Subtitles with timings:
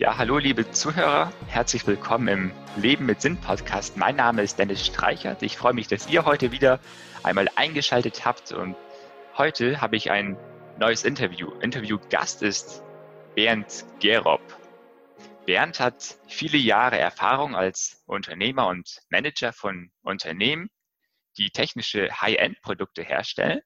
[0.00, 3.96] Ja, hallo liebe Zuhörer, herzlich willkommen im Leben mit Sinn Podcast.
[3.96, 5.42] Mein Name ist Dennis Streichert.
[5.42, 6.78] Ich freue mich, dass ihr heute wieder
[7.24, 8.76] einmal eingeschaltet habt und
[9.36, 10.36] heute habe ich ein
[10.78, 11.50] neues Interview.
[11.62, 12.84] Interviewgast ist
[13.34, 14.40] Bernd Gerob.
[15.46, 20.70] Bernd hat viele Jahre Erfahrung als Unternehmer und Manager von Unternehmen,
[21.38, 23.62] die technische High-End-Produkte herstellen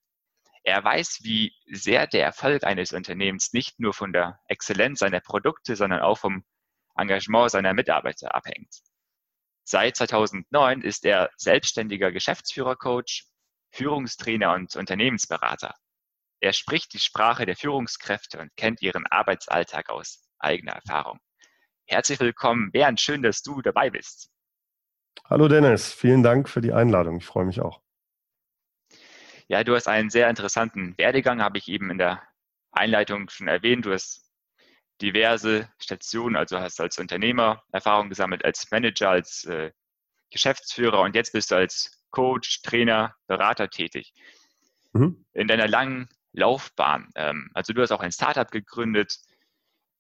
[0.65, 5.77] er weiß, wie sehr der Erfolg eines Unternehmens nicht nur von der Exzellenz seiner Produkte,
[5.77, 6.45] sondern auch vom
[6.97, 8.83] Engagement seiner Mitarbeiter abhängt.
[9.65, 13.25] Seit 2009 ist er selbstständiger Geschäftsführercoach,
[13.71, 15.75] Führungstrainer und Unternehmensberater.
[16.41, 21.21] Er spricht die Sprache der Führungskräfte und kennt ihren Arbeitsalltag aus eigener Erfahrung.
[21.87, 23.01] Herzlich willkommen, Bernd.
[23.01, 24.29] Schön, dass du dabei bist.
[25.25, 27.17] Hallo Dennis, vielen Dank für die Einladung.
[27.19, 27.82] Ich freue mich auch.
[29.49, 32.23] Ja, du hast einen sehr interessanten Werdegang, habe ich eben in der
[32.71, 33.85] Einleitung schon erwähnt.
[33.87, 34.31] Du hast
[35.01, 39.73] diverse Stationen, also hast als Unternehmer Erfahrung gesammelt, als Manager, als äh,
[40.31, 44.13] Geschäftsführer und jetzt bist du als Coach, Trainer, Berater tätig.
[44.93, 45.25] Mhm.
[45.33, 49.19] In deiner langen Laufbahn, ähm, also du hast auch ein Startup gegründet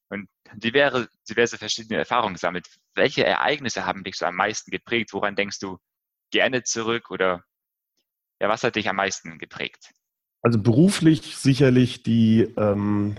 [0.08, 2.68] und diverse, diverse verschiedene Erfahrungen gesammelt.
[2.94, 5.12] Welche Ereignisse haben dich so am meisten geprägt?
[5.12, 5.78] Woran denkst du
[6.30, 7.44] gerne zurück oder
[8.42, 9.92] ja, was hat dich am meisten geprägt?
[10.42, 13.16] Also beruflich sicherlich die, ähm,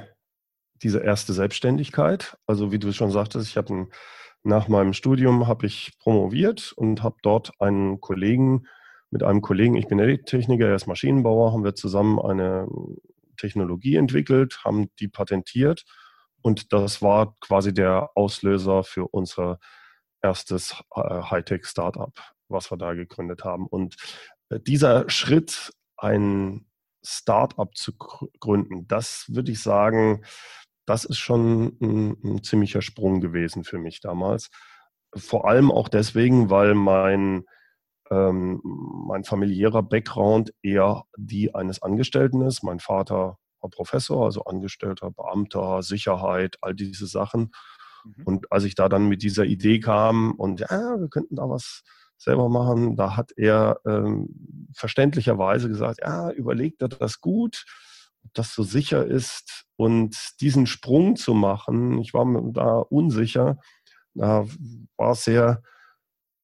[0.83, 2.37] diese erste Selbstständigkeit.
[2.45, 3.87] Also wie du schon sagtest, ich habe
[4.43, 8.67] nach meinem Studium habe ich promoviert und habe dort einen Kollegen,
[9.11, 12.67] mit einem Kollegen, ich bin Techniker, er ist Maschinenbauer, haben wir zusammen eine
[13.37, 15.85] Technologie entwickelt, haben die patentiert
[16.41, 19.59] und das war quasi der Auslöser für unser
[20.21, 22.13] erstes äh, Hightech-Startup,
[22.49, 23.67] was wir da gegründet haben.
[23.67, 23.95] Und
[24.59, 26.65] dieser Schritt, ein
[27.05, 30.23] Start-up zu gründen, das würde ich sagen,
[30.85, 34.49] das ist schon ein, ein, ziemlicher Sprung gewesen für mich damals.
[35.15, 37.45] Vor allem auch deswegen, weil mein,
[38.09, 42.63] ähm, mein familiärer Background eher die eines Angestellten ist.
[42.63, 47.51] Mein Vater war Professor, also Angestellter, Beamter, Sicherheit, all diese Sachen.
[48.03, 48.23] Mhm.
[48.25, 51.83] Und als ich da dann mit dieser Idee kam und ja, wir könnten da was
[52.23, 52.95] selber machen.
[52.95, 57.65] Da hat er ähm, verständlicherweise gesagt, ja, überlegt er das gut,
[58.23, 59.65] ob das so sicher ist.
[59.75, 63.57] Und diesen Sprung zu machen, ich war mir da unsicher,
[64.13, 64.45] da
[64.97, 65.61] war es sehr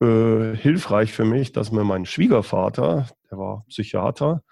[0.02, 4.44] äh, hilfreich für mich, dass mir mein Schwiegervater, der war Psychiater,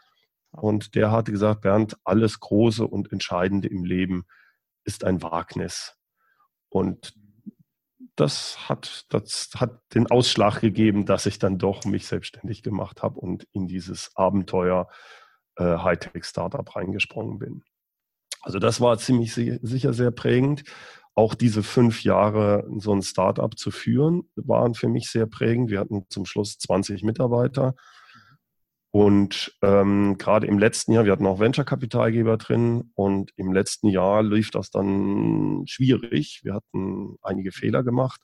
[0.52, 4.26] und der hatte gesagt, Bernd, alles Große und Entscheidende im Leben
[4.86, 5.96] ist ein Wagnis.
[6.70, 7.14] Und
[8.20, 13.20] das hat, das hat den Ausschlag gegeben, dass ich dann doch mich selbstständig gemacht habe
[13.20, 14.88] und in dieses Abenteuer
[15.56, 17.64] äh, Hightech-Startup reingesprungen bin.
[18.42, 20.64] Also das war ziemlich sicher sehr prägend.
[21.16, 25.70] Auch diese fünf Jahre so ein Startup zu führen, waren für mich sehr prägend.
[25.70, 27.76] Wir hatten zum Schluss 20 Mitarbeiter
[28.92, 34.24] und ähm, gerade im letzten Jahr, wir hatten auch Venture-Kapitalgeber drin und im letzten Jahr
[34.24, 36.42] lief das dann schwierig.
[36.44, 38.22] Wir hatten einige Fehler gemacht.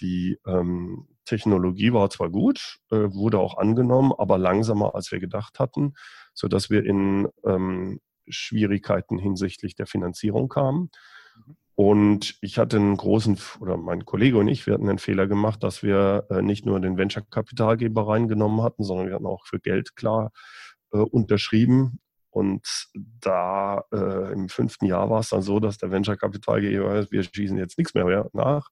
[0.00, 5.58] Die ähm, Technologie war zwar gut, äh, wurde auch angenommen, aber langsamer als wir gedacht
[5.58, 5.94] hatten,
[6.32, 10.90] sodass wir in ähm, Schwierigkeiten hinsichtlich der Finanzierung kamen.
[11.80, 15.62] Und ich hatte einen großen, oder mein Kollege und ich, wir hatten einen Fehler gemacht,
[15.62, 19.94] dass wir äh, nicht nur den Venture-Kapitalgeber reingenommen hatten, sondern wir hatten auch für Geld
[19.94, 20.32] klar
[20.92, 22.00] äh, unterschrieben.
[22.30, 22.66] Und
[23.20, 27.78] da äh, im fünften Jahr war es dann so, dass der Venture-Kapitalgeber, wir schießen jetzt
[27.78, 28.70] nichts mehr nach.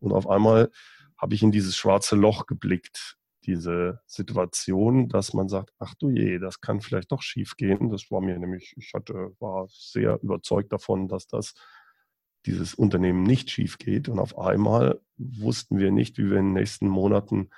[0.00, 0.72] Und auf einmal
[1.16, 6.40] habe ich in dieses schwarze Loch geblickt, diese Situation, dass man sagt, ach du je,
[6.40, 7.88] das kann vielleicht doch schief gehen.
[7.88, 11.54] Das war mir nämlich, ich hatte, war sehr überzeugt davon, dass das
[12.46, 14.08] dieses Unternehmen nicht schief geht.
[14.08, 17.50] Und auf einmal wussten wir nicht, wie wir in den nächsten Monaten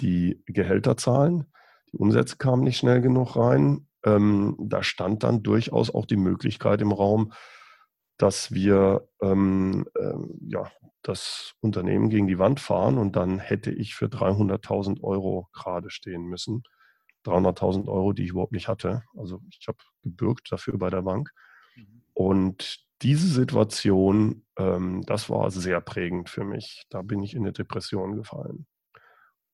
[0.00, 1.46] die Gehälter zahlen.
[1.92, 3.88] Die Umsätze kamen nicht schnell genug rein.
[4.04, 7.32] Ähm, da stand dann durchaus auch die Möglichkeit im Raum,
[8.18, 10.14] dass wir ähm, äh,
[10.46, 10.70] ja,
[11.02, 16.24] das Unternehmen gegen die Wand fahren und dann hätte ich für 300.000 Euro gerade stehen
[16.24, 16.62] müssen.
[17.24, 19.02] 300.000 Euro, die ich überhaupt nicht hatte.
[19.16, 21.30] Also ich habe gebürgt dafür bei der Bank.
[21.76, 22.02] Mhm.
[22.12, 26.86] Und diese Situation, ähm, das war sehr prägend für mich.
[26.90, 28.66] Da bin ich in eine Depression gefallen.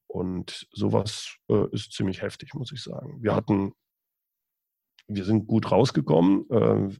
[0.06, 3.22] Und sowas äh, ist ziemlich heftig, muss ich sagen.
[3.22, 3.72] Wir hatten,
[5.08, 6.50] wir sind gut rausgekommen.
[6.50, 6.96] Äh,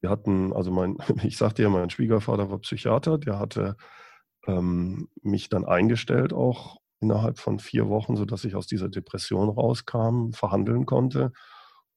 [0.00, 3.76] wir hatten, also mein, ich sagte ja, mein Schwiegervater war Psychiater, der hatte
[4.46, 10.32] ähm, mich dann eingestellt, auch innerhalb von vier Wochen, sodass ich aus dieser Depression rauskam,
[10.32, 11.32] verhandeln konnte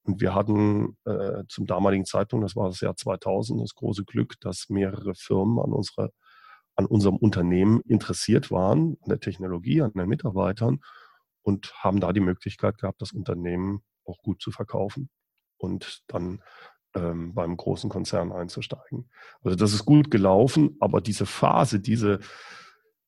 [0.04, 4.34] Und wir hatten äh, zum damaligen Zeitpunkt, das war das Jahr 2000, das große Glück,
[4.40, 6.10] dass mehrere Firmen an, unserer,
[6.76, 10.80] an unserem Unternehmen interessiert waren, an der Technologie, an den Mitarbeitern
[11.42, 15.08] und haben da die Möglichkeit gehabt, das Unternehmen auch gut zu verkaufen
[15.56, 16.42] und dann
[16.94, 19.10] ähm, beim großen Konzern einzusteigen.
[19.42, 22.20] Also das ist gut gelaufen, aber diese Phase, diese,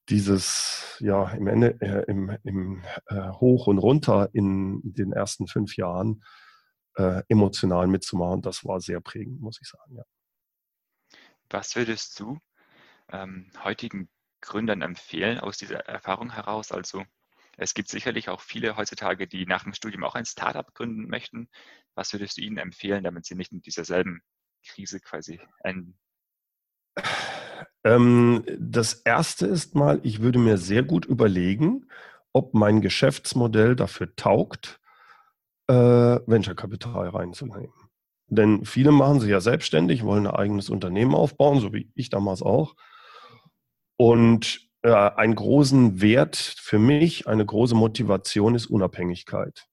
[0.09, 5.77] dieses, ja, im Ende, äh, im, im äh, Hoch und Runter in den ersten fünf
[5.77, 6.23] Jahren,
[6.97, 9.97] äh, emotional mitzumachen, das war sehr prägend, muss ich sagen.
[9.97, 10.05] Ja.
[11.51, 12.39] Was würdest du
[13.13, 14.09] ähm, heutigen
[14.41, 16.73] Gründern empfehlen aus dieser Erfahrung heraus?
[16.73, 17.05] Also
[17.57, 21.49] es gibt sicherlich auch viele heutzutage, die nach dem Studium auch ein Startup gründen möchten.
[21.95, 24.23] Was würdest du ihnen empfehlen, damit sie nicht in dieser selben
[24.67, 25.99] Krise quasi enden?
[27.85, 31.89] Ähm, das erste ist mal, ich würde mir sehr gut überlegen,
[32.33, 34.81] ob mein Geschäftsmodell dafür taugt,
[35.69, 37.73] äh, Venture-Kapital reinzunehmen.
[38.29, 42.43] Denn viele machen sich ja selbstständig, wollen ein eigenes Unternehmen aufbauen, so wie ich damals
[42.43, 42.75] auch.
[43.97, 49.67] Und äh, einen großen Wert für mich, eine große Motivation ist Unabhängigkeit.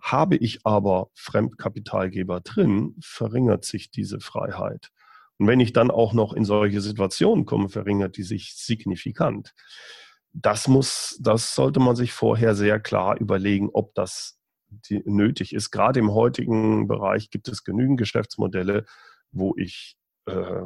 [0.00, 4.90] Habe ich aber Fremdkapitalgeber drin, verringert sich diese Freiheit.
[5.38, 9.54] Und wenn ich dann auch noch in solche Situationen komme, verringert die sich signifikant.
[10.32, 14.37] Das muss, das sollte man sich vorher sehr klar überlegen, ob das
[14.70, 15.70] die nötig ist.
[15.70, 18.84] Gerade im heutigen Bereich gibt es genügend Geschäftsmodelle,
[19.30, 20.62] wo ich äh,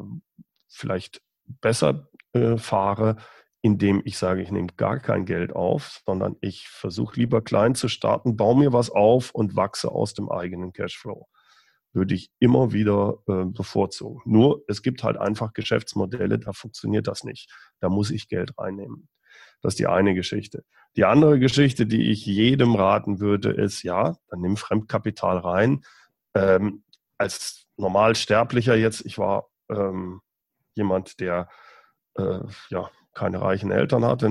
[0.69, 3.17] vielleicht besser äh, fahre,
[3.63, 7.89] indem ich sage, ich nehme gar kein Geld auf, sondern ich versuche lieber klein zu
[7.89, 11.29] starten, baue mir was auf und wachse aus dem eigenen Cashflow.
[11.93, 14.21] Würde ich immer wieder äh, bevorzugen.
[14.25, 17.53] Nur es gibt halt einfach Geschäftsmodelle, da funktioniert das nicht.
[17.81, 19.09] Da muss ich Geld reinnehmen.
[19.61, 20.65] Das ist die eine Geschichte.
[20.97, 25.85] Die andere Geschichte, die ich jedem raten würde, ist, ja, dann nimm Fremdkapital rein.
[26.35, 26.85] Ähm,
[27.19, 30.21] als Normalsterblicher jetzt, ich war ähm,
[30.75, 31.49] jemand, der
[32.17, 34.27] äh, ja, keine reichen Eltern hatte,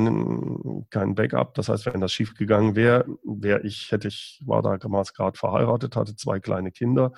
[0.89, 1.53] kein Backup.
[1.53, 5.95] Das heißt, wenn das schief gegangen wäre, wäre ich, hätte ich, war damals gerade verheiratet,
[5.95, 7.13] hatte zwei kleine Kinder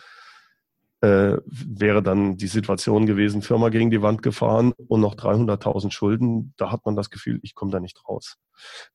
[1.03, 6.53] äh, wäre dann die Situation gewesen, Firma gegen die Wand gefahren und noch 300.000 Schulden,
[6.55, 8.37] da hat man das Gefühl, ich komme da nicht raus.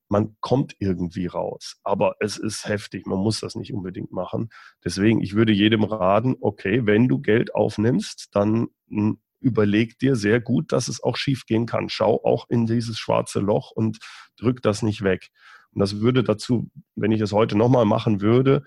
[0.07, 4.49] Man kommt irgendwie raus, aber es ist heftig, man muss das nicht unbedingt machen.
[4.83, 10.41] Deswegen, ich würde jedem raten, okay, wenn du Geld aufnimmst, dann hm, überleg dir sehr
[10.41, 11.89] gut, dass es auch schief gehen kann.
[11.89, 13.99] Schau auch in dieses schwarze Loch und
[14.35, 15.29] drück das nicht weg.
[15.73, 18.63] Und das würde dazu, wenn ich es heute nochmal machen würde,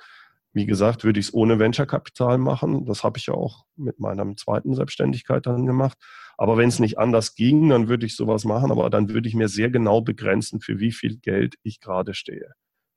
[0.52, 2.84] wie gesagt, würde ich es ohne Venture-Kapital machen.
[2.84, 5.96] Das habe ich ja auch mit meiner zweiten Selbstständigkeit dann gemacht.
[6.36, 8.70] Aber wenn es nicht anders ging, dann würde ich sowas machen.
[8.70, 12.52] Aber dann würde ich mir sehr genau begrenzen, für wie viel Geld ich gerade stehe.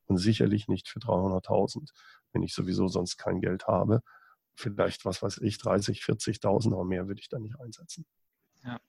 [0.07, 1.90] Und sicherlich nicht für 300.000,
[2.34, 4.01] wenn ich sowieso sonst kein Geld habe.
[4.56, 8.06] Vielleicht, was weiß ich, 30, 40.000 oder mehr würde ich da nicht einsetzen.
[8.63, 8.80] Ja.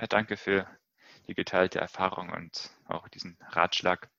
[0.00, 0.66] ja, danke für
[1.28, 4.10] die geteilte Erfahrung und auch diesen Ratschlag.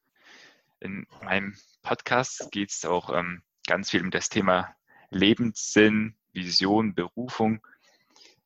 [0.86, 4.76] In meinem Podcast geht es auch ähm, ganz viel um das Thema
[5.10, 7.66] Lebenssinn, Vision, Berufung.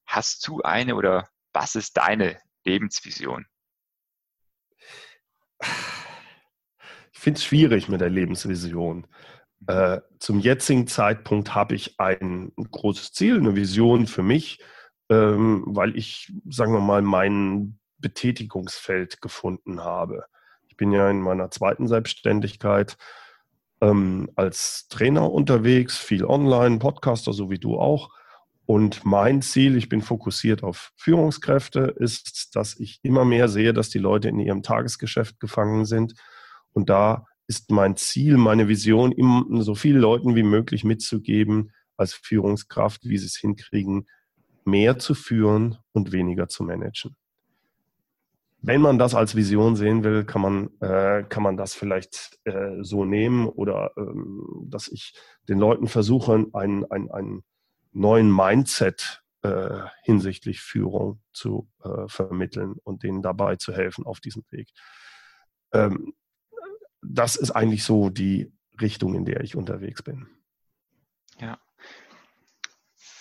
[0.05, 3.45] Hast du eine oder was ist deine Lebensvision?
[7.11, 9.05] Ich finde es schwierig mit der Lebensvision.
[9.67, 14.63] Äh, zum jetzigen Zeitpunkt habe ich ein großes Ziel, eine Vision für mich,
[15.09, 20.25] ähm, weil ich, sagen wir mal, mein Betätigungsfeld gefunden habe
[20.79, 22.97] bin ja in meiner zweiten Selbstständigkeit
[23.81, 28.09] ähm, als Trainer unterwegs, viel online, Podcaster, so wie du auch.
[28.65, 33.89] Und mein Ziel, ich bin fokussiert auf Führungskräfte, ist, dass ich immer mehr sehe, dass
[33.89, 36.13] die Leute in ihrem Tagesgeschäft gefangen sind.
[36.71, 39.13] Und da ist mein Ziel, meine Vision,
[39.61, 44.07] so vielen Leuten wie möglich mitzugeben als Führungskraft, wie sie es hinkriegen,
[44.63, 47.17] mehr zu führen und weniger zu managen
[48.61, 52.77] wenn man das als Vision sehen will, kann man, äh, kann man das vielleicht äh,
[52.81, 55.13] so nehmen oder ähm, dass ich
[55.47, 57.43] den Leuten versuche, einen, einen, einen
[57.91, 64.43] neuen Mindset äh, hinsichtlich Führung zu äh, vermitteln und denen dabei zu helfen auf diesem
[64.49, 64.69] Weg.
[65.71, 66.13] Ähm,
[67.01, 68.51] das ist eigentlich so die
[68.81, 70.27] Richtung, in der ich unterwegs bin.
[71.39, 71.57] Ja.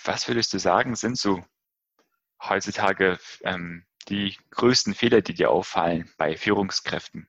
[0.04, 1.40] Was würdest du sagen, sind so
[2.42, 7.28] heutzutage ähm, die größten Fehler, die dir auffallen bei Führungskräften?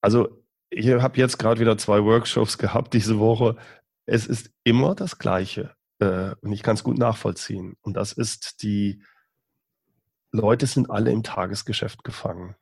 [0.00, 3.56] Also ich habe jetzt gerade wieder zwei Workshops gehabt diese Woche.
[4.06, 7.76] Es ist immer das Gleiche äh, und ich kann es gut nachvollziehen.
[7.80, 9.02] Und das ist, die
[10.32, 12.56] Leute sind alle im Tagesgeschäft gefangen.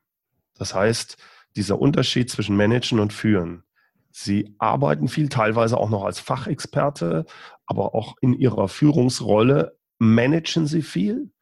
[0.55, 1.17] Das heißt,
[1.57, 3.65] dieser Unterschied zwischen Managen und Führen,
[4.17, 7.27] Sie arbeiten viel, teilweise auch noch als Fachexperte,
[7.67, 11.33] aber auch in ihrer Führungsrolle managen sie viel,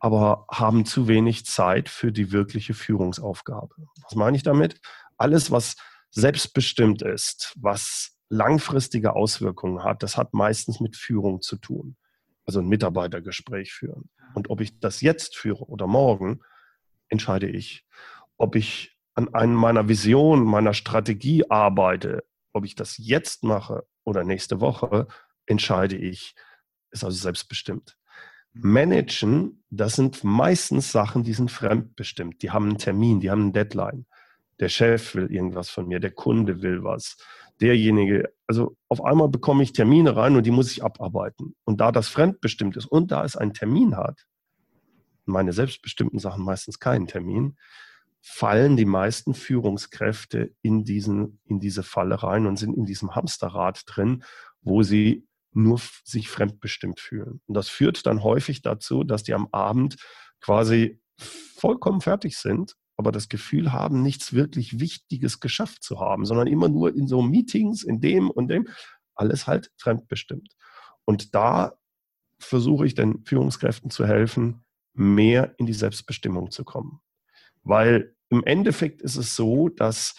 [0.00, 3.74] aber haben zu wenig Zeit für die wirkliche Führungsaufgabe.
[4.02, 4.80] Was meine ich damit?
[5.18, 5.76] Alles, was
[6.10, 11.96] selbstbestimmt ist, was langfristige Auswirkungen hat, das hat meistens mit Führung zu tun.
[12.46, 14.08] Also ein Mitarbeitergespräch führen.
[14.34, 16.40] Und ob ich das jetzt führe oder morgen,
[17.08, 17.86] entscheide ich.
[18.38, 24.24] Ob ich an einem meiner Vision, meiner Strategie arbeite, ob ich das jetzt mache oder
[24.24, 25.08] nächste Woche,
[25.46, 26.34] entscheide ich.
[26.90, 27.98] Ist also selbstbestimmt.
[28.52, 32.42] Managen, das sind meistens Sachen, die sind fremdbestimmt.
[32.42, 34.06] Die haben einen Termin, die haben einen Deadline.
[34.58, 37.16] Der Chef will irgendwas von mir, der Kunde will was,
[37.60, 38.32] derjenige.
[38.46, 41.54] Also auf einmal bekomme ich Termine rein und die muss ich abarbeiten.
[41.64, 44.26] Und da das fremdbestimmt ist und da es einen Termin hat,
[45.24, 47.56] meine selbstbestimmten Sachen meistens keinen Termin,
[48.20, 53.82] fallen die meisten Führungskräfte in, diesen, in diese Falle rein und sind in diesem Hamsterrad
[53.86, 54.24] drin,
[54.62, 57.40] wo sie nur sich fremdbestimmt fühlen.
[57.46, 59.96] Und das führt dann häufig dazu, dass die am Abend
[60.40, 66.46] quasi vollkommen fertig sind, aber das Gefühl haben, nichts wirklich Wichtiges geschafft zu haben, sondern
[66.46, 68.68] immer nur in so Meetings, in dem und dem,
[69.14, 70.54] alles halt fremdbestimmt.
[71.04, 71.78] Und da
[72.38, 77.00] versuche ich den Führungskräften zu helfen, mehr in die Selbstbestimmung zu kommen.
[77.62, 80.14] Weil im Endeffekt ist es so, dass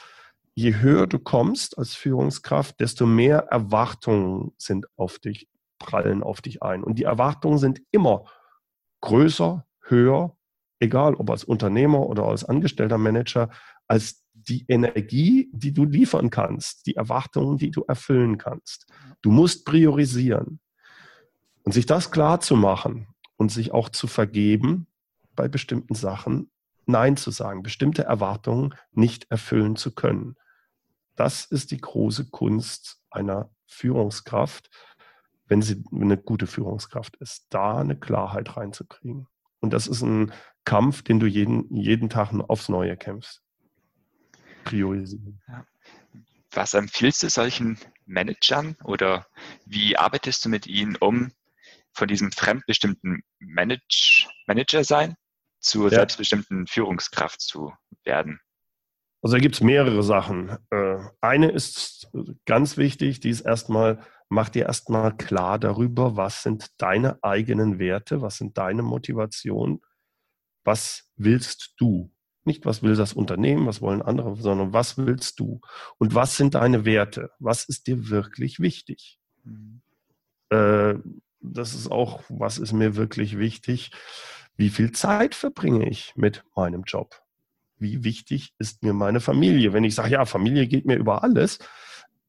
[0.55, 5.47] je höher du kommst als Führungskraft, desto mehr Erwartungen sind auf dich,
[5.79, 6.83] prallen auf dich ein.
[6.83, 8.25] Und die Erwartungen sind immer
[9.01, 10.37] größer, höher,
[10.79, 13.49] egal ob als Unternehmer oder als angestellter Manager,
[13.87, 18.87] als die Energie, die du liefern kannst, die Erwartungen, die du erfüllen kannst.
[19.21, 20.59] Du musst priorisieren.
[21.63, 24.87] Und sich das klar zu machen und sich auch zu vergeben
[25.35, 26.49] bei bestimmten Sachen,
[26.87, 30.35] Nein zu sagen, bestimmte Erwartungen nicht erfüllen zu können.
[31.21, 34.71] Das ist die große Kunst einer Führungskraft,
[35.45, 39.27] wenn sie eine gute Führungskraft ist, da eine Klarheit reinzukriegen.
[39.59, 40.33] Und das ist ein
[40.65, 43.43] Kampf, den du jeden, jeden Tag aufs Neue kämpfst.
[44.63, 45.39] Priorisieren.
[46.49, 49.27] Was empfiehlst du solchen Managern oder
[49.67, 51.31] wie arbeitest du mit ihnen, um
[51.93, 55.13] von diesem fremdbestimmten Manage, Manager sein
[55.59, 55.97] zur ja.
[55.99, 57.71] selbstbestimmten Führungskraft zu
[58.05, 58.39] werden?
[59.21, 60.57] Also da gibt es mehrere Sachen.
[60.71, 62.09] Äh, eine ist
[62.45, 63.99] ganz wichtig, die ist erstmal,
[64.29, 69.81] mach dir erstmal klar darüber, was sind deine eigenen Werte, was sind deine Motivationen,
[70.63, 72.11] was willst du?
[72.43, 75.61] Nicht, was will das Unternehmen, was wollen andere, sondern was willst du?
[75.99, 77.29] Und was sind deine Werte?
[77.37, 79.19] Was ist dir wirklich wichtig?
[79.43, 79.81] Mhm.
[80.49, 80.95] Äh,
[81.39, 83.91] das ist auch, was ist mir wirklich wichtig?
[84.55, 87.20] Wie viel Zeit verbringe ich mit meinem Job?
[87.81, 89.73] Wie wichtig ist mir meine Familie?
[89.73, 91.59] Wenn ich sage, ja, Familie geht mir über alles,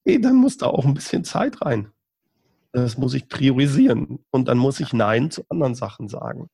[0.05, 1.93] eh, dann muss da auch ein bisschen Zeit rein.
[2.73, 6.49] Das muss ich priorisieren und dann muss ich Nein zu anderen Sachen sagen.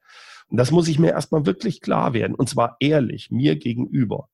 [0.49, 4.29] Und das muss ich mir erstmal wirklich klar werden und zwar ehrlich mir gegenüber.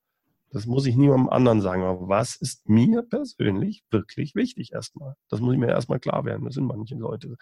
[0.51, 1.83] Das muss ich niemandem anderen sagen.
[1.83, 5.15] Aber was ist mir persönlich wirklich wichtig erstmal?
[5.29, 6.45] Das muss ich mir erstmal klar werden.
[6.45, 7.37] Das sind manche Leute,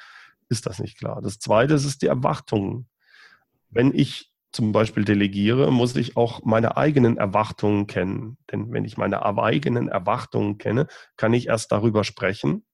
[0.49, 1.21] ist das nicht klar.
[1.23, 2.89] Das zweite ist die Erwartungen
[3.73, 8.37] wenn ich zum Beispiel delegiere, muss ich auch meine eigenen Erwartungen kennen.
[8.51, 12.65] Denn wenn ich meine eigenen Erwartungen kenne, kann ich erst darüber sprechen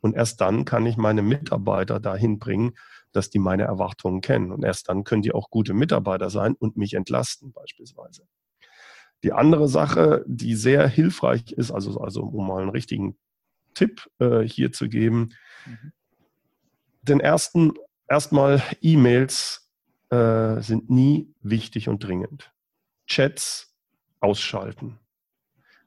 [0.00, 2.72] und erst dann kann ich meine Mitarbeiter dahin bringen,
[3.12, 4.50] dass die meine Erwartungen kennen.
[4.50, 8.26] Und erst dann können die auch gute Mitarbeiter sein und mich entlasten beispielsweise.
[9.22, 13.18] Die andere Sache, die sehr hilfreich ist, also, also um mal einen richtigen
[13.74, 15.34] Tipp äh, hier zu geben,
[15.66, 15.92] mhm.
[17.02, 17.74] den ersten
[18.08, 19.69] erstmal E-Mails
[20.10, 22.52] äh, sind nie wichtig und dringend.
[23.06, 23.74] Chats
[24.20, 24.98] ausschalten.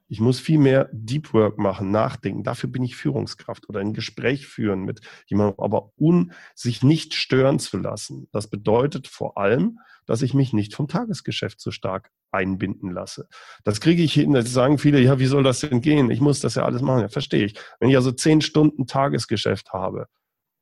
[0.06, 2.42] Ich muss viel mehr Deep Work machen, nachdenken.
[2.44, 7.58] Dafür bin ich Führungskraft oder ein Gespräch führen mit jemandem, aber un sich nicht stören
[7.58, 8.28] zu lassen.
[8.30, 13.28] Das bedeutet vor allem, dass ich mich nicht vom Tagesgeschäft so stark einbinden lasse.
[13.64, 14.32] Das kriege ich hin.
[14.34, 16.10] Das sagen viele, ja, wie soll das denn gehen?
[16.10, 17.00] Ich muss das ja alles machen.
[17.00, 17.58] Ja, verstehe ich.
[17.80, 20.06] Wenn ich also zehn Stunden Tagesgeschäft habe,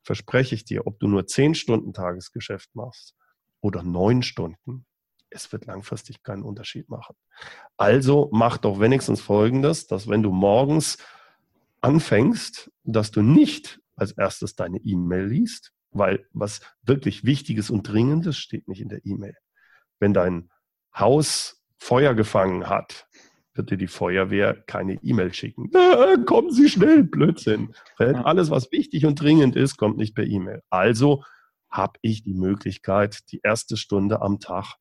[0.04, 3.16] verspreche ich dir, ob du nur zehn Stunden Tagesgeschäft machst
[3.62, 4.84] oder neun Stunden,
[5.30, 7.16] es wird langfristig keinen Unterschied machen.
[7.78, 10.98] Also mach doch wenigstens Folgendes, dass wenn du morgens
[11.80, 18.36] anfängst, dass du nicht als erstes deine E-Mail liest, weil was wirklich Wichtiges und Dringendes
[18.36, 19.36] steht nicht in der E-Mail.
[19.98, 20.50] Wenn dein
[20.94, 23.06] Haus Feuer gefangen hat,
[23.54, 25.70] wird dir die Feuerwehr keine E-Mail schicken.
[25.74, 27.74] Ah, kommen Sie schnell, Blödsinn.
[27.98, 30.62] Alles, was wichtig und dringend ist, kommt nicht per E-Mail.
[30.70, 31.22] Also
[31.72, 34.76] habe ich die Möglichkeit, die erste Stunde am Tag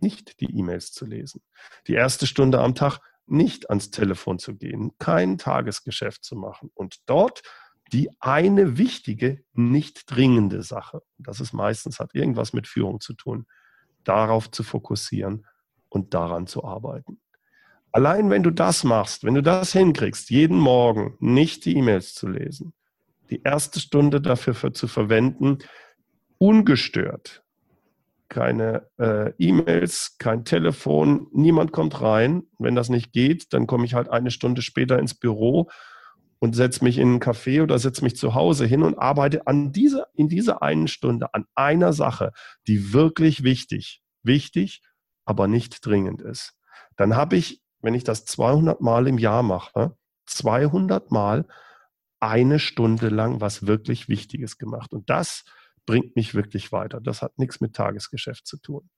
[0.00, 1.42] nicht die E-Mails zu lesen.
[1.86, 6.96] Die erste Stunde am Tag nicht ans Telefon zu gehen, kein Tagesgeschäft zu machen und
[7.06, 7.42] dort
[7.92, 13.46] die eine wichtige, nicht dringende Sache, das ist meistens, hat irgendwas mit Führung zu tun,
[14.04, 15.46] darauf zu fokussieren
[15.88, 17.20] und daran zu arbeiten.
[17.92, 22.28] Allein wenn du das machst, wenn du das hinkriegst, jeden Morgen nicht die E-Mails zu
[22.28, 22.74] lesen,
[23.30, 25.58] die erste Stunde dafür für, zu verwenden,
[26.38, 27.42] ungestört,
[28.28, 32.44] keine äh, E-Mails, kein Telefon, niemand kommt rein.
[32.58, 35.70] Wenn das nicht geht, dann komme ich halt eine Stunde später ins Büro
[36.38, 39.72] und setze mich in einen Café oder setze mich zu Hause hin und arbeite an
[39.72, 42.32] dieser, in dieser einen Stunde an einer Sache,
[42.66, 44.82] die wirklich wichtig, wichtig,
[45.24, 46.54] aber nicht dringend ist.
[46.96, 51.46] Dann habe ich, wenn ich das 200 Mal im Jahr mache, 200 Mal
[52.20, 54.92] eine Stunde lang was wirklich Wichtiges gemacht.
[54.92, 55.44] Und das
[55.86, 57.00] bringt mich wirklich weiter.
[57.00, 58.88] Das hat nichts mit Tagesgeschäft zu tun.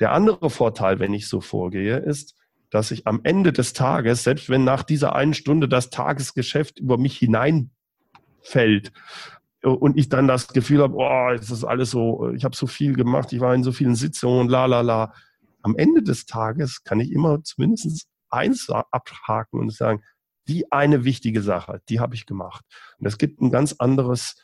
[0.00, 2.36] Der andere Vorteil, wenn ich so vorgehe, ist,
[2.70, 6.98] dass ich am Ende des Tages, selbst wenn nach dieser einen Stunde das Tagesgeschäft über
[6.98, 8.92] mich hineinfällt
[9.62, 12.94] und ich dann das Gefühl habe, oh, es ist alles so, ich habe so viel
[12.94, 15.14] gemacht, ich war in so vielen Sitzungen, la la la.
[15.62, 20.02] Am Ende des Tages kann ich immer zumindest eins abhaken und sagen,
[20.48, 22.64] die eine wichtige Sache, die habe ich gemacht.
[22.98, 24.36] Und es gibt ein ganz anderes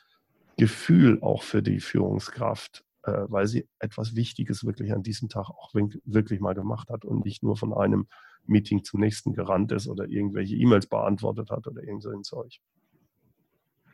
[0.61, 5.73] Gefühl auch für die Führungskraft, äh, weil sie etwas Wichtiges wirklich an diesem Tag auch
[5.73, 8.09] wirklich mal gemacht hat und nicht nur von einem
[8.45, 12.59] Meeting zum nächsten gerannt ist oder irgendwelche E-Mails beantwortet hat oder irgend so ein Zeug.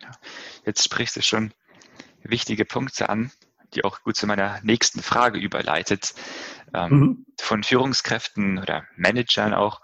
[0.03, 0.11] Ja,
[0.65, 1.55] jetzt sprichst du schon
[2.25, 3.31] wichtige Punkte an,
[3.75, 6.15] die auch gut zu meiner nächsten Frage überleitet.
[6.75, 7.27] Ähm, mhm.
[7.39, 9.83] Von Führungskräften oder Managern auch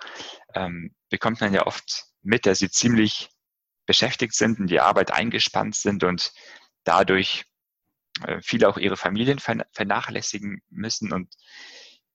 [0.55, 3.31] ähm, bekommt man ja oft mit, dass sie ziemlich
[3.87, 6.33] beschäftigt sind, in die Arbeit eingespannt sind und
[6.85, 7.45] dadurch
[8.27, 11.13] äh, viele auch ihre Familien vernachlässigen müssen.
[11.13, 11.35] Und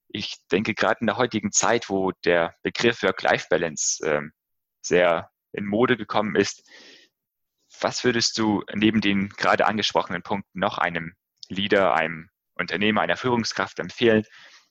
[0.07, 4.21] ich denke, gerade in der heutigen Zeit, wo der Begriff Work-Life-Balance äh,
[4.81, 6.63] sehr in Mode gekommen ist,
[7.79, 11.13] was würdest du neben den gerade angesprochenen Punkten noch einem
[11.49, 14.23] Leader, einem Unternehmer, einer Führungskraft empfehlen,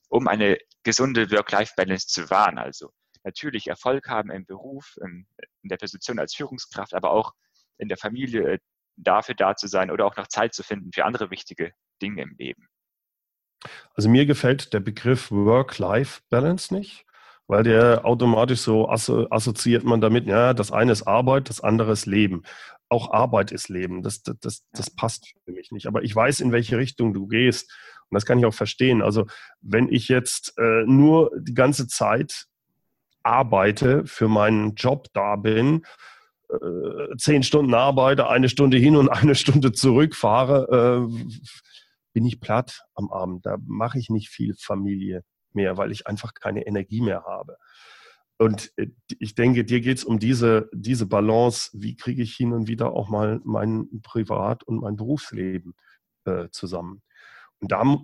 [0.08, 2.58] um eine gesunde Work-Life-Balance zu wahren?
[2.58, 2.90] Also
[3.24, 5.26] natürlich Erfolg haben im Beruf, in,
[5.62, 7.32] in der Position als Führungskraft, aber auch
[7.78, 8.58] in der Familie äh,
[8.96, 12.34] dafür da zu sein oder auch noch Zeit zu finden für andere wichtige Dinge im
[12.38, 12.68] Leben.
[13.94, 17.04] Also mir gefällt der Begriff Work-Life-Balance nicht,
[17.46, 22.06] weil der automatisch so assoziiert man damit, ja, das eine ist Arbeit, das andere ist
[22.06, 22.42] Leben.
[22.88, 24.02] Auch Arbeit ist Leben.
[24.02, 25.86] Das, das, das, das passt für mich nicht.
[25.86, 27.72] Aber ich weiß, in welche Richtung du gehst.
[28.08, 29.02] Und das kann ich auch verstehen.
[29.02, 29.26] Also
[29.60, 32.46] wenn ich jetzt äh, nur die ganze Zeit
[33.24, 35.84] arbeite, für meinen Job da bin,
[36.50, 41.26] äh, zehn Stunden arbeite, eine Stunde hin und eine Stunde zurückfahre, äh,
[42.12, 43.44] bin ich platt am Abend.
[43.44, 47.56] Da mache ich nicht viel Familie mehr, weil ich einfach keine Energie mehr habe.
[48.38, 52.52] Und äh, ich denke, dir geht es um diese, diese Balance, wie kriege ich hin
[52.52, 55.74] und wieder auch mal mein Privat- und mein Berufsleben
[56.24, 57.02] äh, zusammen.
[57.60, 57.98] Und da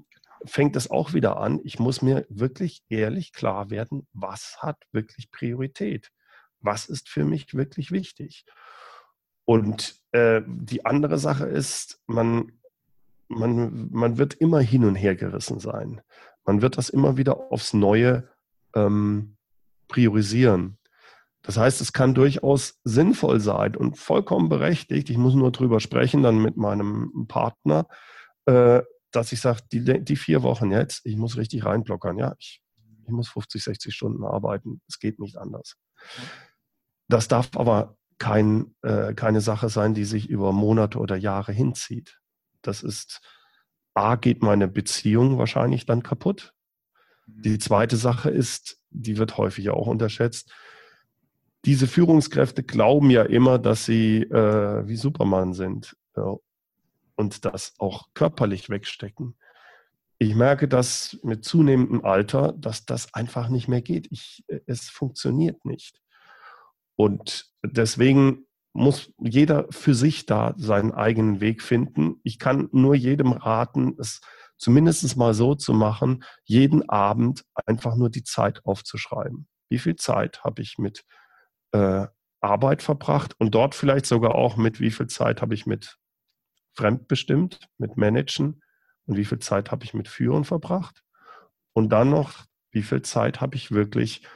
[0.44, 5.30] fängt es auch wieder an, ich muss mir wirklich ehrlich klar werden, was hat wirklich
[5.30, 6.10] Priorität?
[6.62, 8.44] Was ist für mich wirklich wichtig?
[9.44, 12.52] Und äh, die andere Sache ist, man,
[13.28, 16.00] man, man wird immer hin und her gerissen sein.
[16.44, 18.28] Man wird das immer wieder aufs Neue
[18.74, 19.36] ähm,
[19.88, 20.78] priorisieren.
[21.42, 25.10] Das heißt, es kann durchaus sinnvoll sein und vollkommen berechtigt.
[25.10, 27.88] Ich muss nur drüber sprechen, dann mit meinem Partner,
[28.46, 32.16] äh, dass ich sage, die, die vier Wochen jetzt, ich muss richtig reinblockern.
[32.16, 32.62] Ja, ich,
[33.04, 34.80] ich muss 50, 60 Stunden arbeiten.
[34.88, 35.76] Es geht nicht anders.
[37.08, 42.20] Das darf aber kein, äh, keine Sache sein, die sich über Monate oder Jahre hinzieht.
[42.62, 43.20] Das ist,
[43.94, 46.54] A, geht meine Beziehung wahrscheinlich dann kaputt.
[47.26, 47.60] Die mhm.
[47.60, 50.52] zweite Sache ist, die wird häufig auch unterschätzt,
[51.64, 55.96] diese Führungskräfte glauben ja immer, dass sie äh, wie Superman sind.
[56.16, 56.36] Ja,
[57.14, 59.36] und das auch körperlich wegstecken.
[60.18, 64.08] Ich merke das mit zunehmendem Alter, dass das einfach nicht mehr geht.
[64.10, 66.00] Ich, es funktioniert nicht.
[66.96, 72.20] Und deswegen muss jeder für sich da seinen eigenen Weg finden.
[72.22, 74.20] Ich kann nur jedem raten, es
[74.56, 79.48] zumindest mal so zu machen, jeden Abend einfach nur die Zeit aufzuschreiben.
[79.68, 81.04] Wie viel Zeit habe ich mit
[81.72, 82.06] äh,
[82.40, 85.98] Arbeit verbracht und dort vielleicht sogar auch mit, wie viel Zeit habe ich mit
[86.74, 88.62] fremdbestimmt mit Managen
[89.06, 91.02] und wie viel Zeit habe ich mit Führen verbracht.
[91.74, 94.26] Und dann noch, wie viel Zeit habe ich wirklich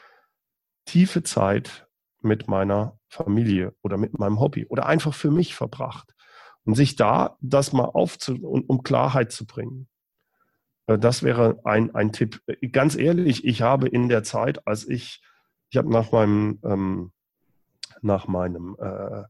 [0.87, 1.86] tiefe Zeit
[2.27, 6.13] mit meiner Familie oder mit meinem Hobby oder einfach für mich verbracht.
[6.65, 9.89] Und sich da das mal aufzu, um Klarheit zu bringen.
[10.87, 12.43] Äh, das wäre ein, ein Tipp.
[12.73, 15.23] Ganz ehrlich, ich habe in der Zeit, als ich
[15.71, 17.13] Ich habe nach meinem, ähm,
[18.03, 19.25] nach meinem äh,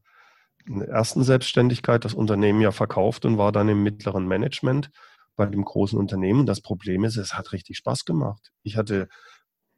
[0.85, 4.91] ersten Selbstständigkeit das Unternehmen ja verkauft und war dann im mittleren Management
[5.35, 6.45] bei dem großen Unternehmen.
[6.45, 8.51] Das Problem ist, es hat richtig Spaß gemacht.
[8.63, 9.07] Ich hatte äh, äh,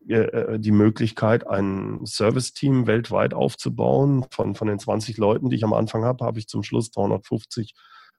[0.01, 4.25] die Möglichkeit, ein Service-Team weltweit aufzubauen.
[4.31, 7.73] Von, von den 20 Leuten, die ich am Anfang habe, habe ich zum Schluss 350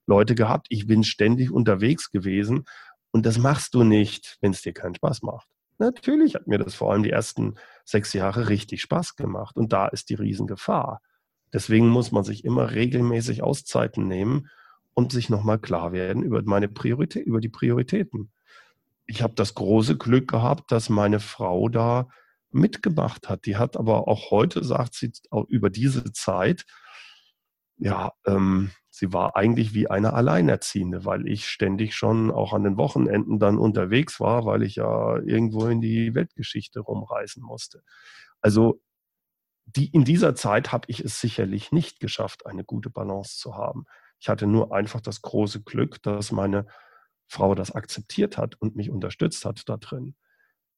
[0.07, 0.66] Leute gehabt.
[0.71, 2.64] Ich bin ständig unterwegs gewesen.
[3.12, 5.49] Und das machst du nicht, wenn es dir keinen Spaß macht.
[5.79, 9.57] Natürlich hat mir das vor allem die ersten sechs Jahre richtig Spaß gemacht.
[9.57, 11.01] Und da ist die Riesengefahr.
[11.53, 14.49] Deswegen muss man sich immer regelmäßig Auszeiten nehmen
[14.95, 18.31] und sich nochmal klar werden über meine Priorität, über die Prioritäten.
[19.11, 22.09] Ich habe das große Glück gehabt, dass meine Frau da
[22.53, 23.44] mitgemacht hat.
[23.44, 26.64] Die hat aber auch heute, sagt sie, auch über diese Zeit,
[27.77, 32.77] ja, ähm, sie war eigentlich wie eine Alleinerziehende, weil ich ständig schon auch an den
[32.77, 37.83] Wochenenden dann unterwegs war, weil ich ja irgendwo in die Weltgeschichte rumreisen musste.
[38.40, 38.81] Also
[39.64, 43.87] die, in dieser Zeit habe ich es sicherlich nicht geschafft, eine gute Balance zu haben.
[44.20, 46.66] Ich hatte nur einfach das große Glück, dass meine
[47.31, 50.14] Frau das akzeptiert hat und mich unterstützt hat da drin.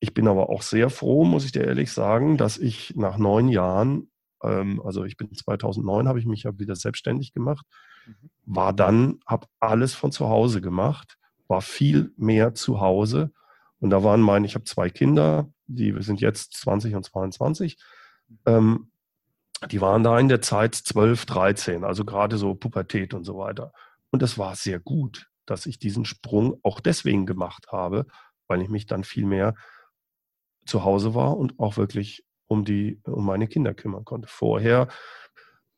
[0.00, 3.48] Ich bin aber auch sehr froh, muss ich dir ehrlich sagen, dass ich nach neun
[3.48, 4.10] Jahren,
[4.42, 7.66] ähm, also ich bin 2009, habe ich mich ja wieder selbstständig gemacht,
[8.06, 8.30] mhm.
[8.44, 11.16] war dann, habe alles von zu Hause gemacht,
[11.48, 13.32] war viel mehr zu Hause.
[13.80, 17.78] Und da waren meine, ich habe zwei Kinder, die sind jetzt 20 und 22
[18.46, 18.90] ähm,
[19.70, 23.72] die waren da in der Zeit 12, 13, also gerade so Pubertät und so weiter.
[24.10, 28.06] Und das war sehr gut, dass ich diesen Sprung auch deswegen gemacht habe,
[28.48, 29.54] weil ich mich dann viel mehr
[30.66, 34.28] zu Hause war und auch wirklich um die, um meine Kinder kümmern konnte.
[34.28, 34.88] Vorher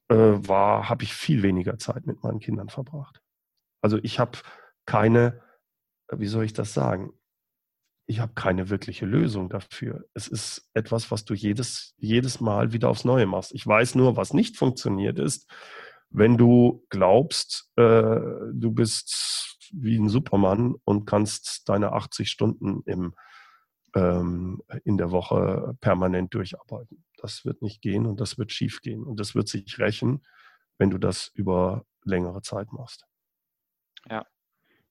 [0.08, 3.20] äh, war, habe ich viel weniger Zeit mit meinen Kindern verbracht.
[3.80, 4.38] Also ich habe
[4.86, 5.42] keine,
[6.10, 7.12] wie soll ich das sagen?
[8.06, 10.04] ich habe keine wirkliche Lösung dafür.
[10.14, 13.54] Es ist etwas, was du jedes, jedes Mal wieder aufs Neue machst.
[13.54, 15.50] Ich weiß nur, was nicht funktioniert ist,
[16.10, 17.82] wenn du glaubst, äh,
[18.52, 23.14] du bist wie ein Supermann und kannst deine 80 Stunden im,
[23.94, 27.04] ähm, in der Woche permanent durcharbeiten.
[27.18, 29.04] Das wird nicht gehen und das wird schief gehen.
[29.04, 30.26] Und das wird sich rächen,
[30.78, 33.06] wenn du das über längere Zeit machst.
[34.08, 34.26] Ja,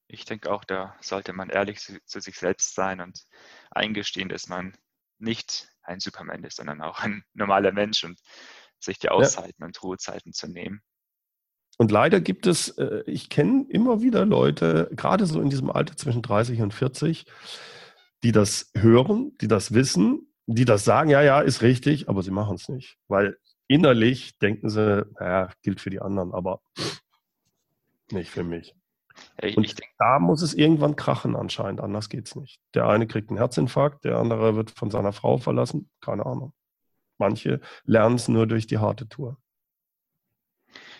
[0.08, 3.26] ich denke auch, da sollte man ehrlich zu, zu, sich selbst sein und
[3.72, 4.76] eingestehen, dass man
[5.19, 8.19] nicht ein Superman ist, sondern auch ein normaler Mensch und
[8.80, 9.65] sich die Auszeiten ja.
[9.65, 10.82] und Ruhezeiten zu nehmen.
[11.78, 15.96] Und leider gibt es, äh, ich kenne immer wieder Leute, gerade so in diesem Alter
[15.96, 17.26] zwischen 30 und 40,
[18.24, 22.32] die das hören, die das wissen, die das sagen, ja, ja, ist richtig, aber sie
[22.32, 22.98] machen es nicht.
[23.08, 26.62] Weil innerlich denken sie, naja, gilt für die anderen, aber
[28.12, 28.76] nicht für mich.
[29.42, 32.60] Ich, und ich da muss es irgendwann krachen anscheinend, anders geht es nicht.
[32.74, 36.54] Der eine kriegt einen Herzinfarkt, der andere wird von seiner Frau verlassen, keine Ahnung.
[37.18, 39.38] Manche lernen es nur durch die harte Tour.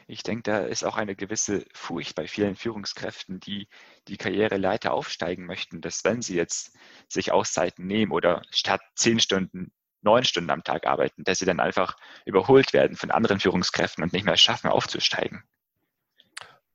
[0.08, 3.68] Ich denke, da ist auch eine gewisse Furcht bei vielen Führungskräften, die
[4.08, 6.76] die Karriereleiter aufsteigen möchten, dass wenn sie jetzt
[7.08, 9.72] sich Auszeiten nehmen oder statt zehn Stunden
[10.04, 14.14] neun Stunden am Tag arbeiten, dass sie dann einfach überholt werden von anderen Führungskräften und
[14.14, 15.44] nicht mehr schaffen, aufzusteigen.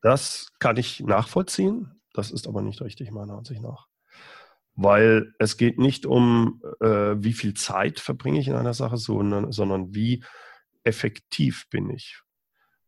[0.00, 2.00] Das kann ich nachvollziehen.
[2.14, 3.86] Das ist aber nicht richtig, meiner Ansicht nach.
[4.74, 9.52] Weil es geht nicht um, äh, wie viel Zeit verbringe ich in einer Sache, sondern,
[9.52, 10.24] sondern wie
[10.84, 12.22] effektiv bin ich.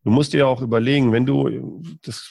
[0.04, 2.30] Du musst dir ja auch überlegen, wenn du das,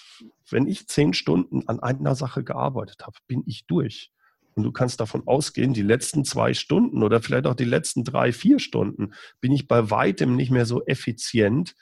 [0.50, 4.12] wenn ich zehn Stunden an einer Sache gearbeitet habe, bin ich durch.
[4.56, 8.34] Und du kannst davon ausgehen, die letzten zwei Stunden oder vielleicht auch die letzten drei,
[8.34, 11.76] vier Stunden bin ich bei weitem nicht mehr so effizient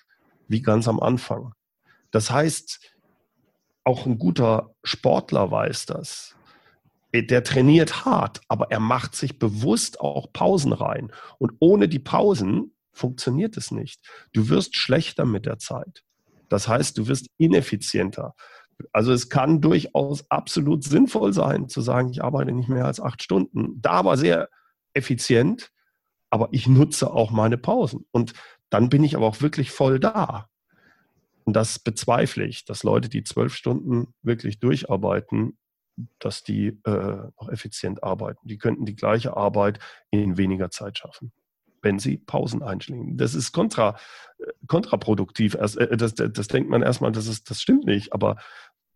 [0.48, 1.54] wie ganz am Anfang.
[2.12, 2.96] Das heißt,
[3.84, 6.36] auch ein guter Sportler weiß das.
[7.14, 11.12] Der trainiert hart, aber er macht sich bewusst auch Pausen rein.
[11.40, 14.02] Und ohne die Pausen funktioniert es nicht.
[14.34, 16.04] Du wirst schlechter mit der Zeit.
[16.50, 18.36] Das heißt, du wirst ineffizienter.
[18.92, 23.24] Also es kann durchaus absolut sinnvoll sein, zu sagen, ich arbeite nicht mehr als acht
[23.24, 23.82] Stunden.
[23.82, 24.50] Da aber sehr
[24.94, 25.72] effizient,
[26.30, 28.06] aber ich nutze auch meine Pausen.
[28.12, 28.34] Und
[28.70, 30.50] dann bin ich aber auch wirklich voll da.
[31.44, 35.58] Und das bezweifle ich, dass Leute, die zwölf Stunden wirklich durcharbeiten,
[36.20, 38.48] dass die äh, auch effizient arbeiten.
[38.48, 39.80] Die könnten die gleiche Arbeit
[40.12, 41.32] in weniger Zeit schaffen,
[41.82, 43.18] wenn sie Pausen einschlingen.
[43.18, 43.98] Das ist kontra,
[44.40, 45.56] äh, kontraproduktiv.
[45.56, 48.14] Äh, das, das, das denkt man erstmal, das, ist, das stimmt nicht.
[48.14, 48.38] Aber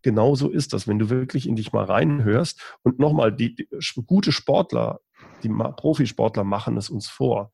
[0.02, 2.60] genau so ist das, wenn du wirklich in dich mal reinhörst.
[2.82, 3.68] Und nochmal, die, die
[4.06, 5.00] gute Sportler,
[5.42, 7.52] die Profisportler machen es uns vor.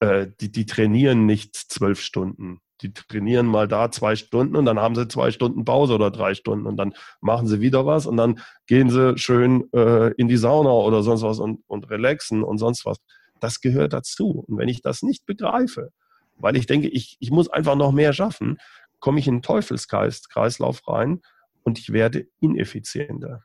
[0.00, 4.78] Äh, die, die trainieren nicht zwölf Stunden die trainieren mal da zwei Stunden und dann
[4.78, 8.16] haben sie zwei Stunden Pause oder drei Stunden und dann machen sie wieder was und
[8.16, 12.58] dann gehen sie schön äh, in die Sauna oder sonst was und, und relaxen und
[12.58, 12.98] sonst was.
[13.44, 14.44] Das gehört dazu.
[14.46, 15.90] Und wenn ich das nicht begreife,
[16.36, 18.58] weil ich denke, ich, ich muss einfach noch mehr schaffen,
[19.00, 21.20] komme ich in einen Teufelskreislauf rein
[21.62, 23.44] und ich werde ineffizienter.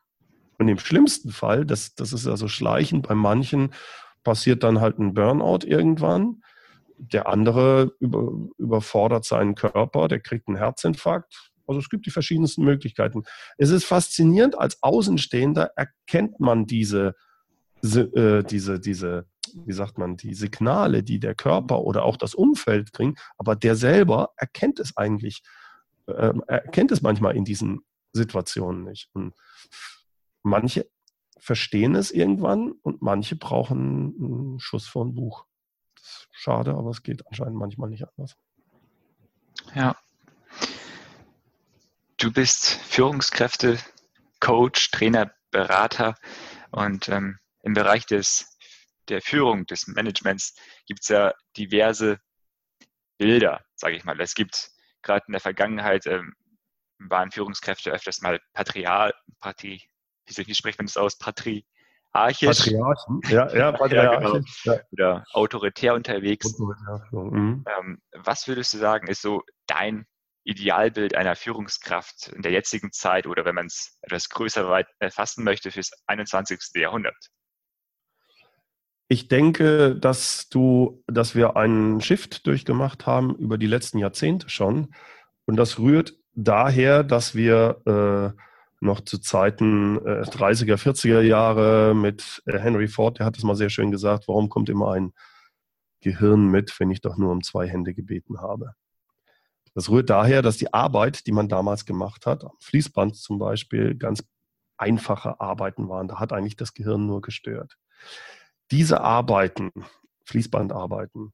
[0.58, 3.74] Und im schlimmsten Fall, das, das ist also schleichend, bei manchen
[4.24, 6.44] passiert dann halt ein Burnout irgendwann.
[6.98, 11.52] Der andere über, überfordert seinen Körper, der kriegt einen Herzinfarkt.
[11.68, 13.24] Also es gibt die verschiedensten Möglichkeiten.
[13.58, 17.16] Es ist faszinierend, als Außenstehender erkennt man diese,
[17.84, 22.94] äh, diese, diese, wie sagt man, die Signale, die der Körper oder auch das Umfeld
[22.94, 25.44] kriegen, aber der selber erkennt es eigentlich,
[26.08, 27.82] äh, erkennt es manchmal in diesen
[28.14, 29.10] Situationen nicht.
[29.14, 29.34] Und
[30.44, 30.90] manche
[31.40, 35.46] verstehen es irgendwann und manche brauchen einen Schuss vor ein Buch.
[36.32, 38.36] Schade, aber es geht anscheinend manchmal nicht anders.
[39.76, 39.96] Ja.
[42.18, 43.78] Du bist Führungskräfte,
[44.40, 46.16] Coach, Trainer, Berater
[46.72, 48.58] und ähm, im Bereich des,
[49.10, 52.20] der Führung, des Managements gibt es ja diverse
[53.18, 54.20] Bilder, sage ich mal.
[54.22, 56.34] Es gibt gerade in der Vergangenheit ähm,
[57.00, 59.82] waren Führungskräfte öfters mal Patrial, Patri,
[60.28, 61.18] wie, spricht man das aus?
[61.18, 61.64] Patriarchisch.
[62.14, 64.62] Patriarchen, ja, ja, Patriarchisch.
[64.66, 64.84] ja, genau.
[64.92, 66.58] Oder autoritär unterwegs.
[67.12, 67.64] Mhm.
[67.68, 70.06] Ähm, was würdest du sagen, ist so dein
[70.44, 75.72] Idealbild einer Führungskraft in der jetzigen Zeit oder wenn man es etwas größer fassen möchte
[75.72, 76.60] fürs 21.
[76.76, 77.18] Jahrhundert?
[79.12, 84.94] Ich denke, dass du, dass wir einen Shift durchgemacht haben über die letzten Jahrzehnte schon.
[85.46, 88.40] Und das rührt daher, dass wir äh,
[88.82, 93.56] noch zu Zeiten äh, 30er, 40er Jahre mit äh, Henry Ford, der hat es mal
[93.56, 95.12] sehr schön gesagt, warum kommt immer ein
[96.02, 98.74] Gehirn mit, wenn ich doch nur um zwei Hände gebeten habe.
[99.74, 103.96] Das rührt daher, dass die Arbeit, die man damals gemacht hat, am Fließband zum Beispiel,
[103.96, 104.24] ganz
[104.78, 106.08] einfache Arbeiten waren.
[106.08, 107.76] Da hat eigentlich das Gehirn nur gestört.
[108.72, 109.72] Diese Arbeiten,
[110.26, 111.34] Fließbandarbeiten,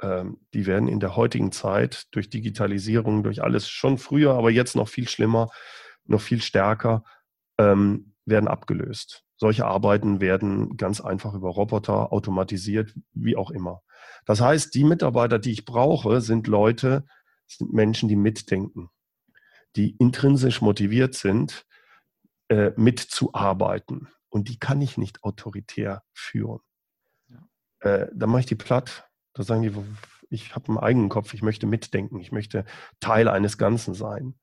[0.00, 4.74] ähm, die werden in der heutigen Zeit durch Digitalisierung, durch alles schon früher, aber jetzt
[4.74, 5.50] noch viel schlimmer,
[6.04, 7.04] noch viel stärker,
[7.58, 9.24] ähm, werden abgelöst.
[9.36, 13.82] Solche Arbeiten werden ganz einfach über Roboter automatisiert, wie auch immer.
[14.24, 17.04] Das heißt, die Mitarbeiter, die ich brauche, sind Leute,
[17.46, 18.90] sind Menschen, die mitdenken,
[19.76, 21.66] die intrinsisch motiviert sind,
[22.48, 24.08] äh, mitzuarbeiten.
[24.32, 26.60] Und die kann ich nicht autoritär führen.
[27.80, 29.06] Äh, dann mache ich die platt.
[29.34, 29.72] Da sagen die,
[30.30, 32.64] ich habe einen eigenen Kopf, ich möchte mitdenken, ich möchte
[32.98, 34.34] Teil eines Ganzen sein.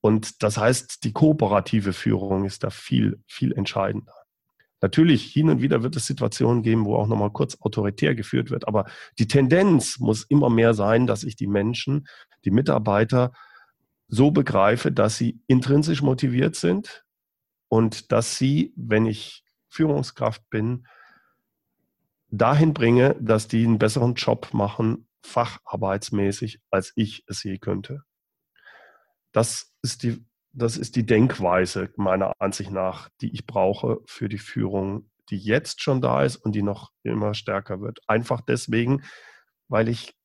[0.00, 4.12] Und das heißt, die kooperative Führung ist da viel, viel entscheidender.
[4.80, 8.66] Natürlich, hin und wieder wird es Situationen geben, wo auch nochmal kurz autoritär geführt wird,
[8.66, 8.86] aber
[9.20, 12.08] die Tendenz muss immer mehr sein, dass ich die Menschen,
[12.44, 13.32] die Mitarbeiter
[14.08, 17.05] so begreife, dass sie intrinsisch motiviert sind
[17.68, 20.86] und dass sie, wenn ich Führungskraft bin,
[22.30, 28.04] dahin bringe, dass die einen besseren Job machen, facharbeitsmäßig, als ich es je könnte.
[29.32, 34.38] Das ist die, das ist die Denkweise meiner Ansicht nach, die ich brauche für die
[34.38, 38.00] Führung, die jetzt schon da ist und die noch immer stärker wird.
[38.06, 39.02] Einfach deswegen,
[39.68, 40.16] weil ich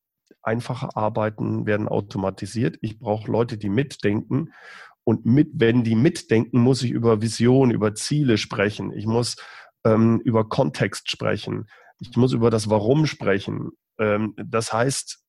[0.43, 2.77] einfache Arbeiten werden automatisiert.
[2.81, 4.53] Ich brauche Leute, die mitdenken.
[5.03, 8.91] Und mit, wenn die mitdenken, muss ich über Vision, über Ziele sprechen.
[8.93, 9.35] Ich muss
[9.83, 11.67] ähm, über Kontext sprechen.
[11.99, 13.71] Ich muss über das Warum sprechen.
[13.97, 15.19] Ähm, das heißt,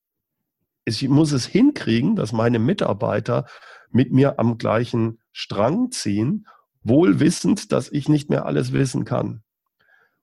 [0.85, 3.45] ich muss es hinkriegen, dass meine Mitarbeiter
[3.89, 6.47] mit mir am gleichen Strang ziehen,
[6.83, 9.43] wohl wissend, dass ich nicht mehr alles wissen kann.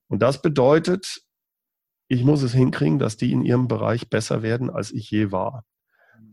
[0.09, 1.23] Und das bedeutet,
[2.09, 5.65] ich muss es hinkriegen, dass die in ihrem Bereich besser werden, als ich je war.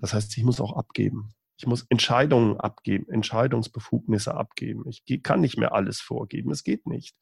[0.01, 1.33] Das heißt, ich muss auch abgeben.
[1.57, 4.83] Ich muss Entscheidungen abgeben, Entscheidungsbefugnisse abgeben.
[4.87, 6.51] Ich kann nicht mehr alles vorgeben.
[6.51, 7.15] Es geht nicht.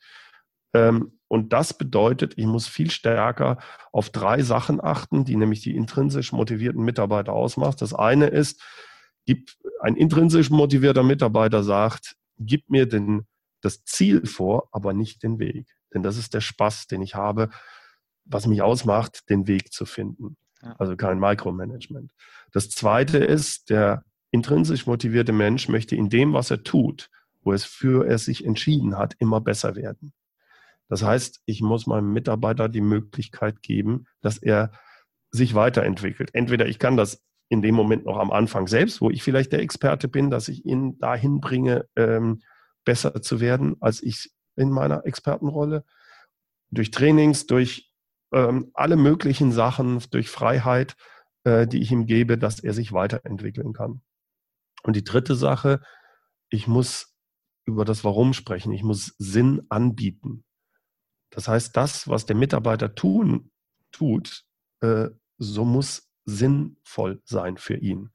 [0.74, 3.58] Ähm, und das bedeutet, ich muss viel stärker
[3.94, 7.82] auf drei Sachen achten, die nämlich die intrinsisch motivierten Mitarbeiter ausmacht.
[7.82, 8.62] Das eine ist,
[9.80, 13.26] ein intrinsisch motivierter Mitarbeiter sagt, gib mir den,
[13.62, 15.68] das Ziel vor, aber nicht den Weg.
[15.94, 17.50] Denn das ist der Spaß, den ich habe,
[18.26, 20.36] was mich ausmacht, den Weg zu finden.
[20.78, 22.12] Also kein Micromanagement.
[22.52, 24.04] Das zweite ist, der
[24.36, 27.10] intrinsisch motivierte Mensch möchte in dem, was er tut,
[27.42, 30.14] wo es für er sich entschieden hat, immer besser werden.
[30.90, 34.72] Das heißt, ich muss meinem Mitarbeiter die Möglichkeit geben, dass er
[35.32, 36.30] sich weiterentwickelt.
[36.34, 39.62] Entweder ich kann das in dem Moment noch am Anfang selbst, wo ich vielleicht der
[39.62, 42.42] Experte bin, dass ich ihn dahin bringe, ähm,
[42.84, 45.86] besser zu werden, als ich in meiner Expertenrolle.
[46.72, 47.90] Durch Trainings, durch
[48.34, 50.96] ähm, alle möglichen Sachen, durch Freiheit,
[51.46, 54.02] äh, die ich ihm gebe, dass er sich weiterentwickeln kann.
[54.86, 55.82] Und die dritte Sache,
[56.50, 57.16] ich muss
[57.66, 58.72] über das Warum sprechen.
[58.72, 60.46] Ich muss Sinn anbieten.
[61.32, 63.50] Das heißt, das, was der Mitarbeiter tun,
[63.92, 64.44] tut,
[64.82, 68.12] äh, so muss sinnvoll sein für ihn.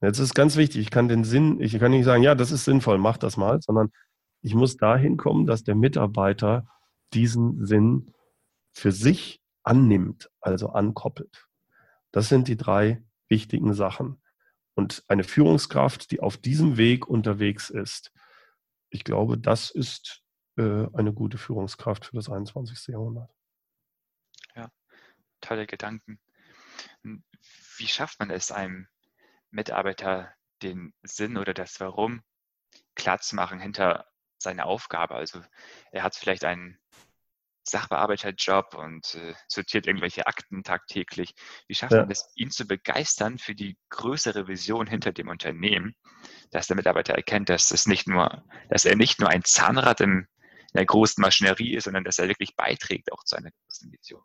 [0.00, 2.64] Jetzt ist ganz wichtig, ich kann den Sinn, ich kann nicht sagen, ja, das ist
[2.64, 3.90] sinnvoll, mach das mal, sondern
[4.42, 6.68] ich muss dahin kommen, dass der Mitarbeiter
[7.14, 8.12] diesen Sinn
[8.72, 11.48] für sich annimmt, also ankoppelt.
[12.12, 14.22] Das sind die drei wichtigen Sachen.
[14.76, 18.12] Und eine Führungskraft, die auf diesem Weg unterwegs ist,
[18.90, 20.22] ich glaube, das ist
[20.58, 22.88] äh, eine gute Führungskraft für das 21.
[22.88, 23.30] Jahrhundert.
[24.54, 24.70] Ja,
[25.40, 26.20] tolle Gedanken.
[27.02, 28.86] Wie schafft man es einem
[29.50, 32.22] Mitarbeiter, den Sinn oder das Warum
[32.94, 35.14] klarzumachen hinter seiner Aufgabe?
[35.14, 35.42] Also
[35.90, 36.78] er hat vielleicht einen
[37.68, 41.34] Sachbearbeiterjob und äh, sortiert irgendwelche Akten tagtäglich.
[41.66, 42.00] Wie schafft ja.
[42.00, 45.94] man es, ihn zu begeistern für die größere Vision hinter dem Unternehmen,
[46.50, 50.26] dass der Mitarbeiter erkennt, dass es nicht nur, dass er nicht nur ein Zahnrad in
[50.74, 54.22] der großen Maschinerie ist, sondern dass er wirklich beiträgt auch zu einer großen Vision.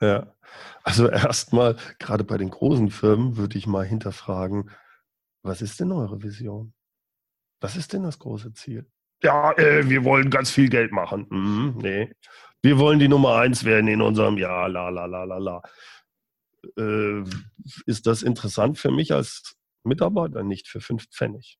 [0.00, 0.34] Ja,
[0.82, 4.70] also erstmal, gerade bei den großen Firmen würde ich mal hinterfragen,
[5.42, 6.74] was ist denn eure Vision?
[7.60, 8.90] Was ist denn das große Ziel?
[9.24, 11.26] Ja, äh, wir wollen ganz viel Geld machen.
[11.30, 12.14] Mhm, nee,
[12.62, 15.62] wir wollen die Nummer eins werden in unserem Jahr, la la la la la.
[16.76, 17.24] Äh,
[17.86, 20.42] ist das interessant für mich als Mitarbeiter?
[20.42, 21.58] Nicht für fünf Pfennig.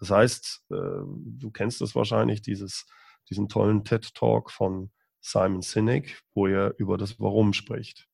[0.00, 2.86] Das heißt, äh, du kennst es wahrscheinlich, dieses,
[3.30, 8.08] diesen tollen TED-Talk von Simon Sinek, wo er über das Warum spricht.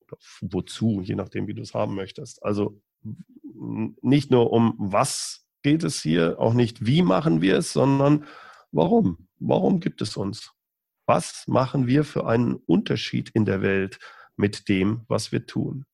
[0.00, 2.42] Oder wozu, je nachdem, wie du es haben möchtest.
[2.44, 2.80] Also
[4.02, 8.24] nicht nur um was geht es hier, auch nicht wie machen wir es, sondern
[8.72, 9.28] warum.
[9.40, 10.52] Warum gibt es uns?
[11.08, 13.98] was machen wir für einen Unterschied in der Welt
[14.36, 15.86] mit dem, was wir tun.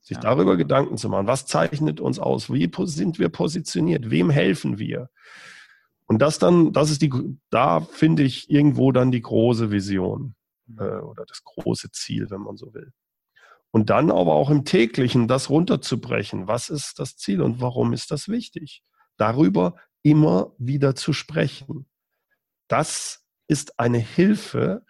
[0.00, 0.22] Sich ja.
[0.22, 5.10] darüber Gedanken zu machen, was zeichnet uns aus, wie sind wir positioniert, wem helfen wir.
[6.06, 7.12] Und das dann, das ist die,
[7.50, 10.34] da finde ich irgendwo dann die große Vision
[10.66, 10.78] mhm.
[10.78, 12.92] äh, oder das große Ziel, wenn man so will.
[13.70, 16.48] Und dann aber auch im täglichen das runterzubrechen.
[16.48, 18.82] Was ist das Ziel und warum ist das wichtig?
[19.22, 21.86] Darüber immer wieder zu sprechen.
[22.66, 24.84] Das ist eine Hilfe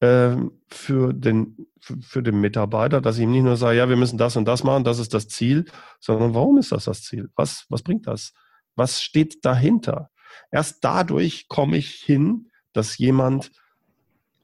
[0.00, 0.36] äh,
[0.68, 4.18] für, den, für, für den Mitarbeiter, dass ich ihm nicht nur sage, ja, wir müssen
[4.18, 5.64] das und das machen, das ist das Ziel,
[6.00, 7.30] sondern warum ist das das Ziel?
[7.34, 8.34] Was, was bringt das?
[8.74, 10.10] Was steht dahinter?
[10.50, 13.52] Erst dadurch komme ich hin, dass jemand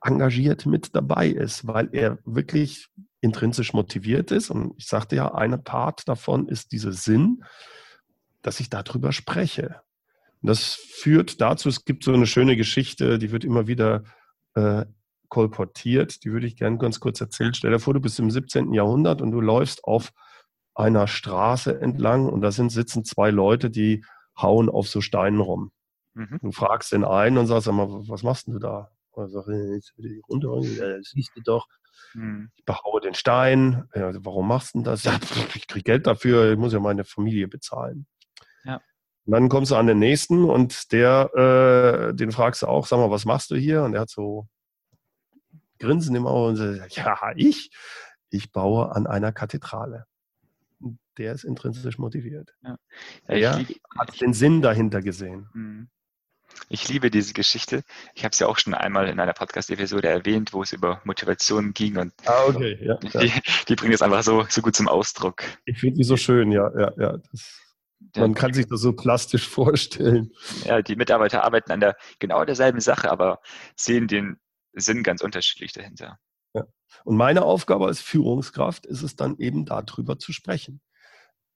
[0.01, 2.89] engagiert mit dabei ist, weil er wirklich
[3.21, 4.49] intrinsisch motiviert ist.
[4.49, 7.45] Und ich sagte ja, eine Part davon ist dieser Sinn,
[8.43, 9.81] dass ich darüber spreche.
[10.43, 14.05] Das führt dazu, es gibt so eine schöne Geschichte, die wird immer wieder
[14.55, 14.85] äh,
[15.29, 17.55] kolportiert, die würde ich gerne ganz kurz erzählen.
[17.55, 18.73] Stell dir vor, du bist im 17.
[18.73, 20.13] Jahrhundert und du läufst auf
[20.75, 24.05] einer Straße entlang und da sind, sitzen zwei Leute, die
[24.41, 25.73] hauen auf so Steinen rum.
[26.15, 26.39] Mhm.
[26.41, 28.91] Du fragst den einen und sagst, mal, was machst du da?
[29.11, 31.67] Und er sagt, jetzt will ich runter, das siehst du doch.
[32.15, 32.51] Mhm.
[32.57, 33.89] Ich behaue den Stein.
[33.95, 35.03] Ja, warum machst du das?
[35.05, 35.19] Ja,
[35.55, 38.07] ich kriege Geld dafür, ich muss ja meine Familie bezahlen.
[39.29, 42.97] Und dann kommst du an den nächsten und der, äh, den fragst du auch, sag
[42.97, 43.83] mal, was machst du hier?
[43.83, 44.49] Und der hat so
[45.79, 47.71] Grinsen im Auge und sagt, ja, ich,
[48.31, 50.07] ich baue an einer Kathedrale.
[51.19, 52.55] Der ist intrinsisch motiviert.
[52.63, 52.79] Ja.
[53.29, 53.67] Ja, er
[53.99, 55.51] hat den Sinn dahinter gesehen.
[55.53, 55.91] Mhm.
[56.71, 57.83] Ich liebe diese Geschichte.
[58.15, 61.75] Ich habe es ja auch schon einmal in einer Podcast-Episode erwähnt, wo es über Motivation
[61.75, 62.79] ging und ah, okay.
[62.81, 63.33] ja, die,
[63.69, 65.45] die bringt es einfach so, so gut zum Ausdruck.
[65.67, 67.19] Ich finde die so schön, ja, ja, ja.
[67.31, 67.68] Das
[68.17, 70.33] man kann sich das so plastisch vorstellen.
[70.65, 73.41] Ja, die Mitarbeiter arbeiten an der genau derselben Sache, aber
[73.77, 74.39] sehen den
[74.73, 76.19] Sinn ganz unterschiedlich dahinter.
[76.55, 76.67] Ja.
[77.05, 80.81] Und meine Aufgabe als Führungskraft ist es dann eben darüber zu sprechen.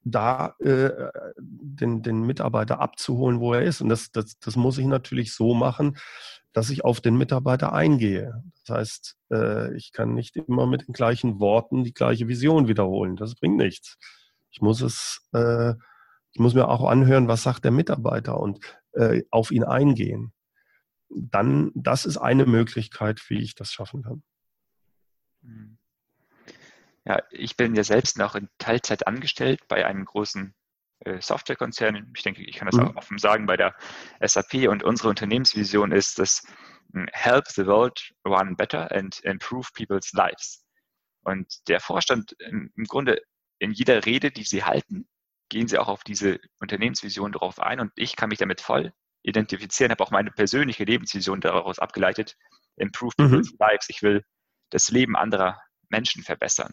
[0.05, 0.91] Da äh,
[1.39, 3.81] den, den Mitarbeiter abzuholen, wo er ist.
[3.81, 5.97] Und das, das, das muss ich natürlich so machen,
[6.53, 8.43] dass ich auf den Mitarbeiter eingehe.
[8.65, 13.15] Das heißt, äh, ich kann nicht immer mit den gleichen Worten die gleiche Vision wiederholen.
[13.15, 13.97] Das bringt nichts.
[14.51, 15.75] Ich muss es äh,
[16.33, 18.61] ich muss mir auch anhören, was sagt der Mitarbeiter und
[18.93, 20.33] äh, auf ihn eingehen.
[21.11, 24.23] Dann, das ist eine Möglichkeit, wie ich das schaffen kann.
[25.43, 25.79] Hm.
[27.05, 30.55] Ja, ich bin ja selbst noch in Teilzeit angestellt bei einem großen
[31.01, 32.13] äh, Softwarekonzern.
[32.17, 32.89] Ich denke, ich kann das mhm.
[32.89, 33.75] auch offen sagen bei der
[34.21, 36.47] SAP und unsere Unternehmensvision ist dass
[36.93, 40.65] hm, Help the world run better and improve people's lives.
[41.25, 43.21] Und der Vorstand im Grunde
[43.59, 45.09] in jeder Rede, die sie halten,
[45.53, 49.93] gehen Sie auch auf diese Unternehmensvision drauf ein und ich kann mich damit voll identifizieren,
[49.93, 52.39] habe auch meine persönliche Lebensvision daraus abgeleitet.
[52.77, 53.25] Improve mhm.
[53.25, 53.91] people's lives.
[53.91, 54.25] Ich will
[54.71, 56.73] das Leben anderer Menschen verbessern.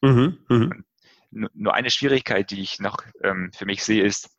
[0.00, 0.38] Mhm.
[0.48, 0.84] Mhm.
[1.30, 4.30] Nur eine Schwierigkeit, die ich noch ähm, für mich sehe, ist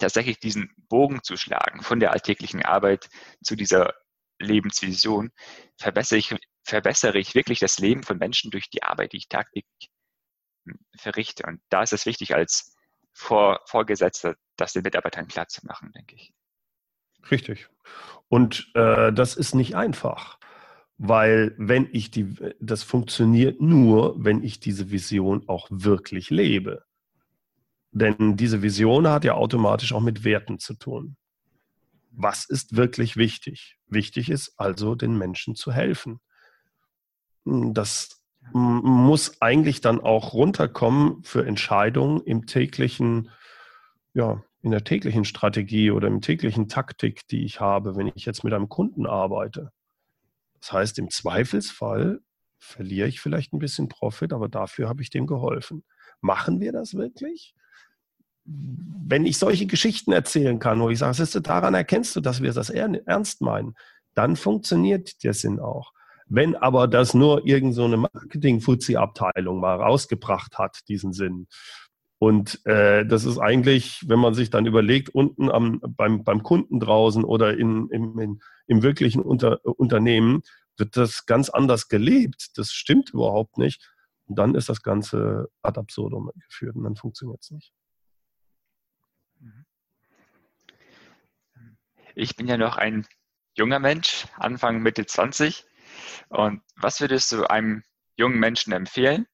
[0.00, 3.08] tatsächlich diesen Bogen zu schlagen von der alltäglichen Arbeit
[3.40, 3.94] zu dieser
[4.40, 5.30] Lebensvision
[5.78, 6.34] verbessere ich,
[6.64, 9.90] verbessere ich wirklich das Leben von Menschen durch die Arbeit, die ich tagtäglich
[10.66, 11.44] hm, verrichte.
[11.46, 12.75] Und da ist es wichtig, als
[13.18, 16.34] Vor Vorgesetzter das den Mitarbeitern klar zu machen, denke ich.
[17.30, 17.68] Richtig.
[18.28, 20.38] Und äh, das ist nicht einfach,
[20.98, 26.84] weil wenn ich die, das funktioniert nur, wenn ich diese Vision auch wirklich lebe.
[27.90, 31.16] Denn diese Vision hat ja automatisch auch mit Werten zu tun.
[32.10, 33.78] Was ist wirklich wichtig?
[33.86, 36.20] Wichtig ist also, den Menschen zu helfen.
[37.44, 38.22] Das
[38.52, 43.30] muss eigentlich dann auch runterkommen für Entscheidungen im täglichen,
[44.14, 48.44] ja, in der täglichen Strategie oder im täglichen Taktik, die ich habe, wenn ich jetzt
[48.44, 49.70] mit einem Kunden arbeite.
[50.60, 52.20] Das heißt, im Zweifelsfall
[52.58, 55.84] verliere ich vielleicht ein bisschen Profit, aber dafür habe ich dem geholfen.
[56.20, 57.54] Machen wir das wirklich?
[58.44, 62.70] Wenn ich solche Geschichten erzählen kann, wo ich sage, daran erkennst du, dass wir das
[62.70, 63.74] ernst meinen,
[64.14, 65.92] dann funktioniert der Sinn auch.
[66.28, 71.46] Wenn aber das nur irgendeine so Marketing-Fuzzi-Abteilung mal rausgebracht hat, diesen Sinn,
[72.18, 76.80] und äh, das ist eigentlich, wenn man sich dann überlegt, unten am, beim, beim Kunden
[76.80, 80.42] draußen oder in, im, in, im wirklichen Unter, Unternehmen,
[80.78, 82.56] wird das ganz anders gelebt.
[82.56, 83.92] Das stimmt überhaupt nicht.
[84.26, 87.72] Und dann ist das Ganze ad absurdum geführt und dann funktioniert es nicht.
[92.14, 93.06] Ich bin ja noch ein
[93.56, 95.66] junger Mensch, Anfang Mitte 20.
[96.28, 97.82] Und was würdest du einem
[98.16, 99.26] jungen Menschen empfehlen,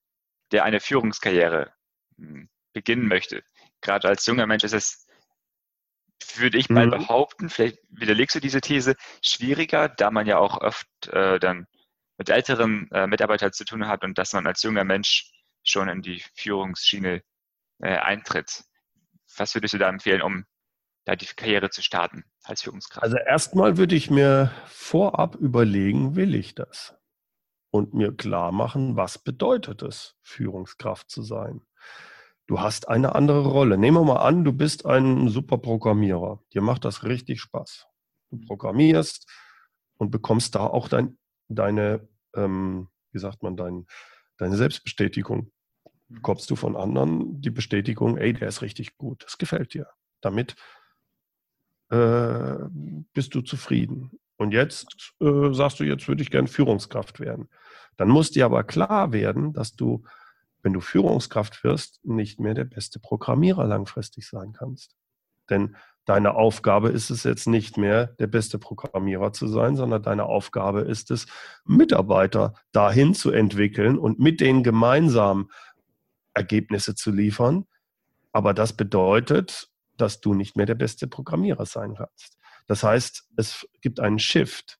[0.51, 1.73] der eine Führungskarriere
[2.17, 3.43] hm, beginnen möchte?
[3.81, 5.07] Gerade als junger Mensch ist es,
[6.37, 6.91] würde ich mal mhm.
[6.91, 11.67] behaupten, vielleicht widerlegst du diese These, schwieriger, da man ja auch oft äh, dann
[12.17, 15.31] mit älteren äh, Mitarbeitern zu tun hat und dass man als junger Mensch
[15.65, 17.23] schon in die Führungsschiene
[17.81, 18.65] äh, eintritt.
[19.37, 20.45] Was würdest du da empfehlen, um
[21.05, 23.03] da die Karriere zu starten als Führungskraft?
[23.03, 26.95] Also erstmal würde ich mir vorab überlegen, will ich das?
[27.71, 31.63] Und mir klar machen, was bedeutet es, Führungskraft zu sein?
[32.47, 33.79] Du hast eine andere Rolle.
[33.79, 36.43] Nehmen wir mal an, du bist ein super Programmierer.
[36.53, 37.87] Dir macht das richtig Spaß.
[38.31, 39.31] Du programmierst
[39.97, 43.87] und bekommst da auch dein, deine, ähm, wie sagt man, dein,
[44.37, 45.51] deine Selbstbestätigung.
[46.09, 49.87] Bekommst du von anderen die Bestätigung, ey, der ist richtig gut, das gefällt dir.
[50.21, 50.57] Damit
[51.93, 52.57] äh,
[53.13, 54.13] bist du zufrieden.
[54.37, 57.49] Und jetzt äh, sagst du, jetzt würde ich gern Führungskraft werden.
[57.99, 60.03] Dann muss dir aber klar werden, dass du,
[60.63, 64.97] wenn du Führungskraft wirst, nicht mehr der beste Programmierer langfristig sein kannst.
[65.51, 65.77] Denn
[66.07, 70.81] deine Aufgabe ist es jetzt nicht mehr, der beste Programmierer zu sein, sondern deine Aufgabe
[70.81, 71.27] ist es,
[71.67, 75.51] Mitarbeiter dahin zu entwickeln und mit denen gemeinsam
[76.33, 77.67] Ergebnisse zu liefern.
[78.33, 82.39] Aber das bedeutet, dass du nicht mehr der beste Programmierer sein kannst.
[82.67, 84.79] Das heißt, es gibt einen Shift.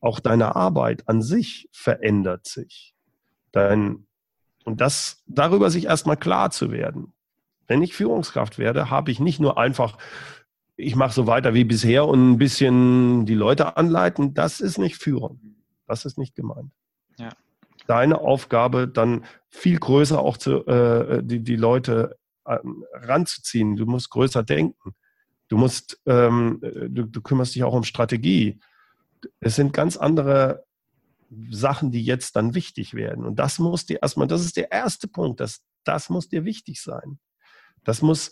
[0.00, 2.94] Auch deine Arbeit an sich verändert sich.
[3.52, 4.06] Dein,
[4.64, 7.12] und das, darüber sich erstmal klar zu werden.
[7.66, 9.96] Wenn ich Führungskraft werde, habe ich nicht nur einfach,
[10.76, 14.34] ich mache so weiter wie bisher und ein bisschen die Leute anleiten.
[14.34, 15.40] Das ist nicht Führung.
[15.86, 16.72] Das ist nicht gemeint.
[17.18, 17.30] Ja.
[17.86, 23.76] Deine Aufgabe dann viel größer auch zu, äh, die, die Leute ranzuziehen.
[23.76, 24.94] Du musst größer denken.
[25.48, 28.60] Du musst, ähm, du, du kümmerst dich auch um Strategie.
[29.40, 30.64] Es sind ganz andere
[31.50, 33.24] Sachen, die jetzt dann wichtig werden.
[33.24, 36.80] Und das muss dir erstmal, das ist der erste Punkt, das, das muss dir wichtig
[36.80, 37.18] sein.
[37.84, 38.30] Das muss,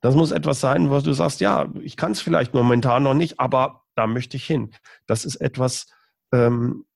[0.00, 3.40] das muss etwas sein, wo du sagst, ja, ich kann es vielleicht momentan noch nicht,
[3.40, 4.72] aber da möchte ich hin.
[5.06, 5.86] Das ist etwas,
[6.32, 6.86] ähm,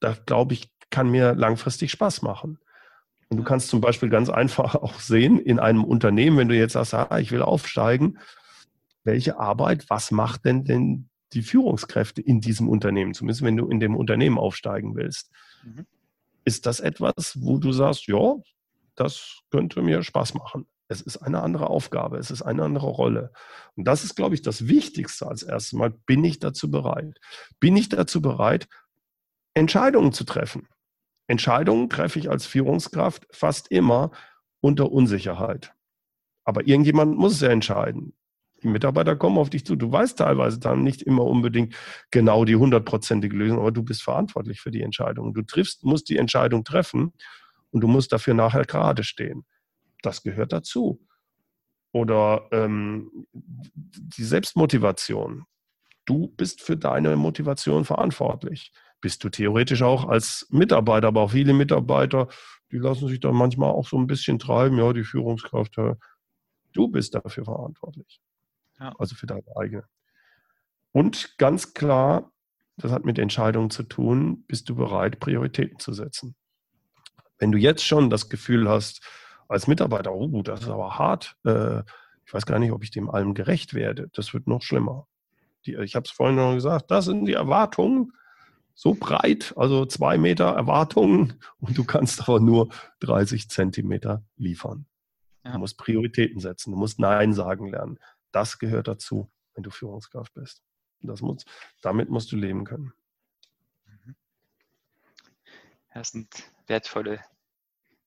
[0.00, 2.58] da glaube ich, kann mir langfristig Spaß machen.
[3.30, 6.72] Und du kannst zum Beispiel ganz einfach auch sehen in einem Unternehmen, wenn du jetzt
[6.72, 8.18] sagst, ah, ich will aufsteigen,
[9.04, 13.80] welche Arbeit, was macht denn denn die Führungskräfte in diesem Unternehmen, zumindest wenn du in
[13.80, 15.30] dem Unternehmen aufsteigen willst.
[15.62, 15.86] Mhm.
[16.44, 18.36] Ist das etwas, wo du sagst, ja,
[18.94, 20.66] das könnte mir Spaß machen?
[20.88, 23.32] Es ist eine andere Aufgabe, es ist eine andere Rolle.
[23.76, 25.90] Und das ist, glaube ich, das Wichtigste als erstes Mal.
[25.90, 27.20] Bin ich dazu bereit?
[27.60, 28.68] Bin ich dazu bereit,
[29.52, 30.66] Entscheidungen zu treffen?
[31.28, 34.10] Entscheidungen treffe ich als Führungskraft fast immer
[34.60, 35.74] unter Unsicherheit.
[36.44, 38.14] Aber irgendjemand muss es ja entscheiden.
[38.62, 39.76] Die Mitarbeiter kommen auf dich zu.
[39.76, 41.76] Du weißt teilweise dann nicht immer unbedingt
[42.10, 45.34] genau die hundertprozentige Lösung, aber du bist verantwortlich für die Entscheidung.
[45.34, 47.12] Du triffst, musst die Entscheidung treffen
[47.70, 49.44] und du musst dafür nachher gerade stehen.
[50.02, 51.06] Das gehört dazu.
[51.92, 55.44] Oder ähm, die Selbstmotivation.
[56.04, 61.52] Du bist für deine Motivation verantwortlich bist du theoretisch auch als Mitarbeiter, aber auch viele
[61.52, 62.28] Mitarbeiter,
[62.70, 65.76] die lassen sich dann manchmal auch so ein bisschen treiben, ja, die Führungskraft,
[66.72, 68.20] du bist dafür verantwortlich.
[68.78, 68.94] Ja.
[68.98, 69.84] Also für deine eigene.
[70.92, 72.32] Und ganz klar,
[72.76, 76.36] das hat mit Entscheidungen zu tun, bist du bereit, Prioritäten zu setzen.
[77.38, 79.02] Wenn du jetzt schon das Gefühl hast,
[79.48, 81.80] als Mitarbeiter, oh, das ist aber hart, äh,
[82.24, 85.06] ich weiß gar nicht, ob ich dem allem gerecht werde, das wird noch schlimmer.
[85.64, 88.12] Die, ich habe es vorhin noch gesagt, das sind die Erwartungen,
[88.78, 94.86] so breit, also zwei Meter Erwartungen und du kannst aber nur 30 Zentimeter liefern.
[95.44, 95.54] Ja.
[95.54, 97.98] Du musst Prioritäten setzen, du musst Nein sagen lernen.
[98.30, 100.62] Das gehört dazu, wenn du Führungskraft bist.
[101.00, 101.44] Das muss,
[101.82, 102.92] damit musst du leben können.
[103.84, 104.14] Mhm.
[105.92, 106.28] Das sind
[106.68, 107.20] wertvolle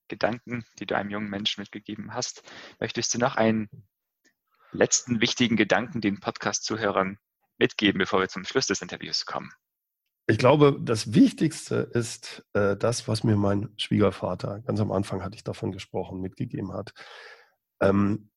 [0.08, 2.50] Gedanken, die du einem jungen Menschen mitgegeben hast.
[2.80, 3.70] Möchtest du noch einen
[4.72, 7.18] letzten wichtigen Gedanken den Podcast-Zuhörern
[7.58, 9.52] mitgeben, bevor wir zum Schluss des Interviews kommen?
[10.32, 15.36] Ich glaube, das Wichtigste ist äh, das, was mir mein Schwiegervater, ganz am Anfang hatte
[15.36, 16.94] ich davon gesprochen, mitgegeben hat.
[17.82, 18.30] Ähm,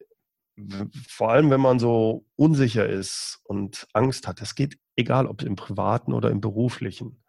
[1.07, 5.55] vor allem, wenn man so unsicher ist und Angst hat, es geht egal, ob im
[5.55, 7.23] privaten oder im beruflichen.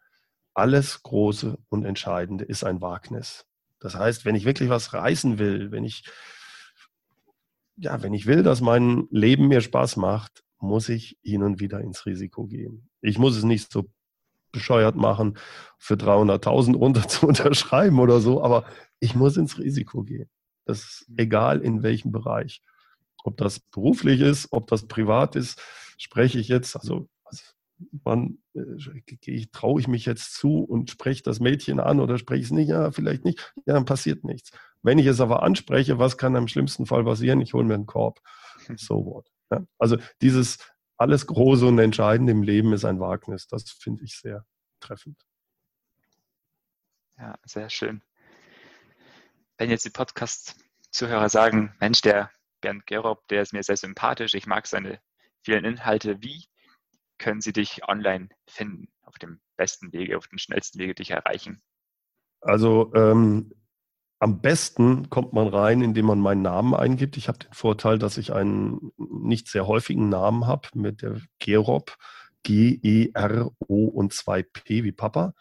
[0.52, 3.46] Alles Große und Entscheidende ist ein Wagnis.
[3.78, 6.10] Das heißt, wenn ich wirklich was reißen will, wenn ich,
[7.76, 11.80] ja, wenn ich will, dass mein Leben mir Spaß macht, muss ich hin und wieder
[11.82, 12.88] ins Risiko gehen.
[13.00, 13.88] Ich muss es nicht so
[14.56, 15.36] bescheuert machen,
[15.78, 18.64] für 300.000 runter zu unterschreiben oder so, aber
[18.98, 20.30] ich muss ins Risiko gehen.
[20.64, 22.62] Das ist egal in welchem Bereich.
[23.22, 25.60] Ob das beruflich ist, ob das privat ist,
[25.98, 27.08] spreche ich jetzt, also,
[28.04, 32.46] wann äh, traue ich mich jetzt zu und spreche das Mädchen an oder spreche ich
[32.46, 32.68] es nicht?
[32.68, 33.52] Ja, vielleicht nicht.
[33.66, 34.50] Ja, dann passiert nichts.
[34.82, 37.40] Wenn ich es aber anspreche, was kann im schlimmsten Fall passieren?
[37.42, 38.20] Ich hole mir einen Korb.
[38.76, 39.30] So what.
[39.52, 39.64] Ja?
[39.78, 40.58] Also dieses
[40.96, 43.46] alles Große und Entscheidende im Leben ist ein Wagnis.
[43.48, 44.46] Das finde ich sehr
[44.80, 45.20] treffend.
[47.18, 48.02] Ja, sehr schön.
[49.58, 52.30] Wenn jetzt die Podcast-Zuhörer sagen, Mensch, der
[52.60, 55.00] Bernd Gerob, der ist mir sehr sympathisch, ich mag seine
[55.42, 56.46] vielen Inhalte, wie
[57.18, 61.62] können sie dich online finden, auf dem besten Wege, auf dem schnellsten Wege dich erreichen?
[62.40, 63.52] Also ähm,
[64.18, 67.16] am besten kommt man rein, indem man meinen Namen eingibt.
[67.16, 71.96] Ich habe den Vorteil, dass ich einen nicht sehr häufigen Namen habe mit der Gerob,
[72.42, 75.34] G-E-R-O und 2P wie Papa.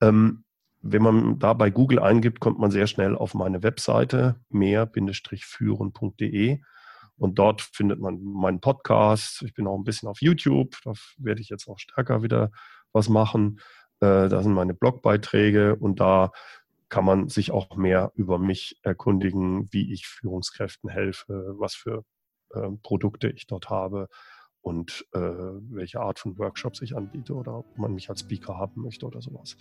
[0.00, 0.44] Ähm,
[0.80, 6.60] wenn man da bei Google eingibt, kommt man sehr schnell auf meine Webseite mehr-führen.de
[7.16, 9.42] und dort findet man meinen Podcast.
[9.42, 12.50] Ich bin auch ein bisschen auf YouTube, da werde ich jetzt auch stärker wieder
[12.92, 13.60] was machen.
[14.00, 16.32] Äh, da sind meine Blogbeiträge und da
[16.94, 22.04] kann man sich auch mehr über mich erkundigen, wie ich Führungskräften helfe, was für
[22.50, 24.06] äh, Produkte ich dort habe
[24.60, 28.82] und äh, welche Art von Workshops ich anbiete oder ob man mich als Speaker haben
[28.82, 29.56] möchte oder sowas.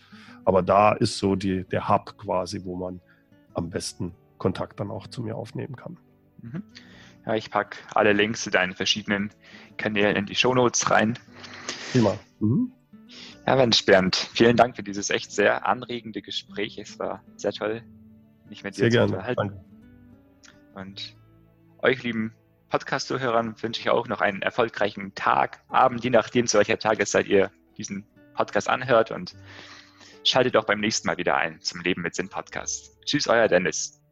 [0.46, 3.02] Aber da ist so die, der Hub quasi, wo man
[3.56, 5.98] am besten Kontakt dann auch zu mir aufnehmen kann.
[6.40, 6.62] Mhm.
[7.26, 9.32] Ja, ich packe alle Links zu deinen verschiedenen
[9.78, 11.18] Kanälen in die Show Notes rein.
[11.94, 12.16] Prima.
[12.40, 12.72] Mhm.
[13.46, 16.78] Ja, Mensch, Bernd, vielen Dank für dieses echt sehr anregende Gespräch.
[16.78, 17.84] Es war sehr toll,
[18.48, 19.14] mich mit dir sehr zu gerne.
[19.14, 19.38] unterhalten.
[19.38, 19.66] Danke.
[20.76, 21.16] Und
[21.80, 22.34] euch, lieben
[22.70, 27.52] Podcast-Zuhörern, wünsche ich auch noch einen erfolgreichen Tag, Abend, je nachdem, zu welcher Tageszeit ihr
[27.78, 29.12] diesen Podcast anhört.
[29.12, 29.36] Und
[30.24, 32.98] schaltet auch beim nächsten Mal wieder ein zum Leben mit Sinn Podcast.
[33.06, 34.03] Tschüss, euer Dennis.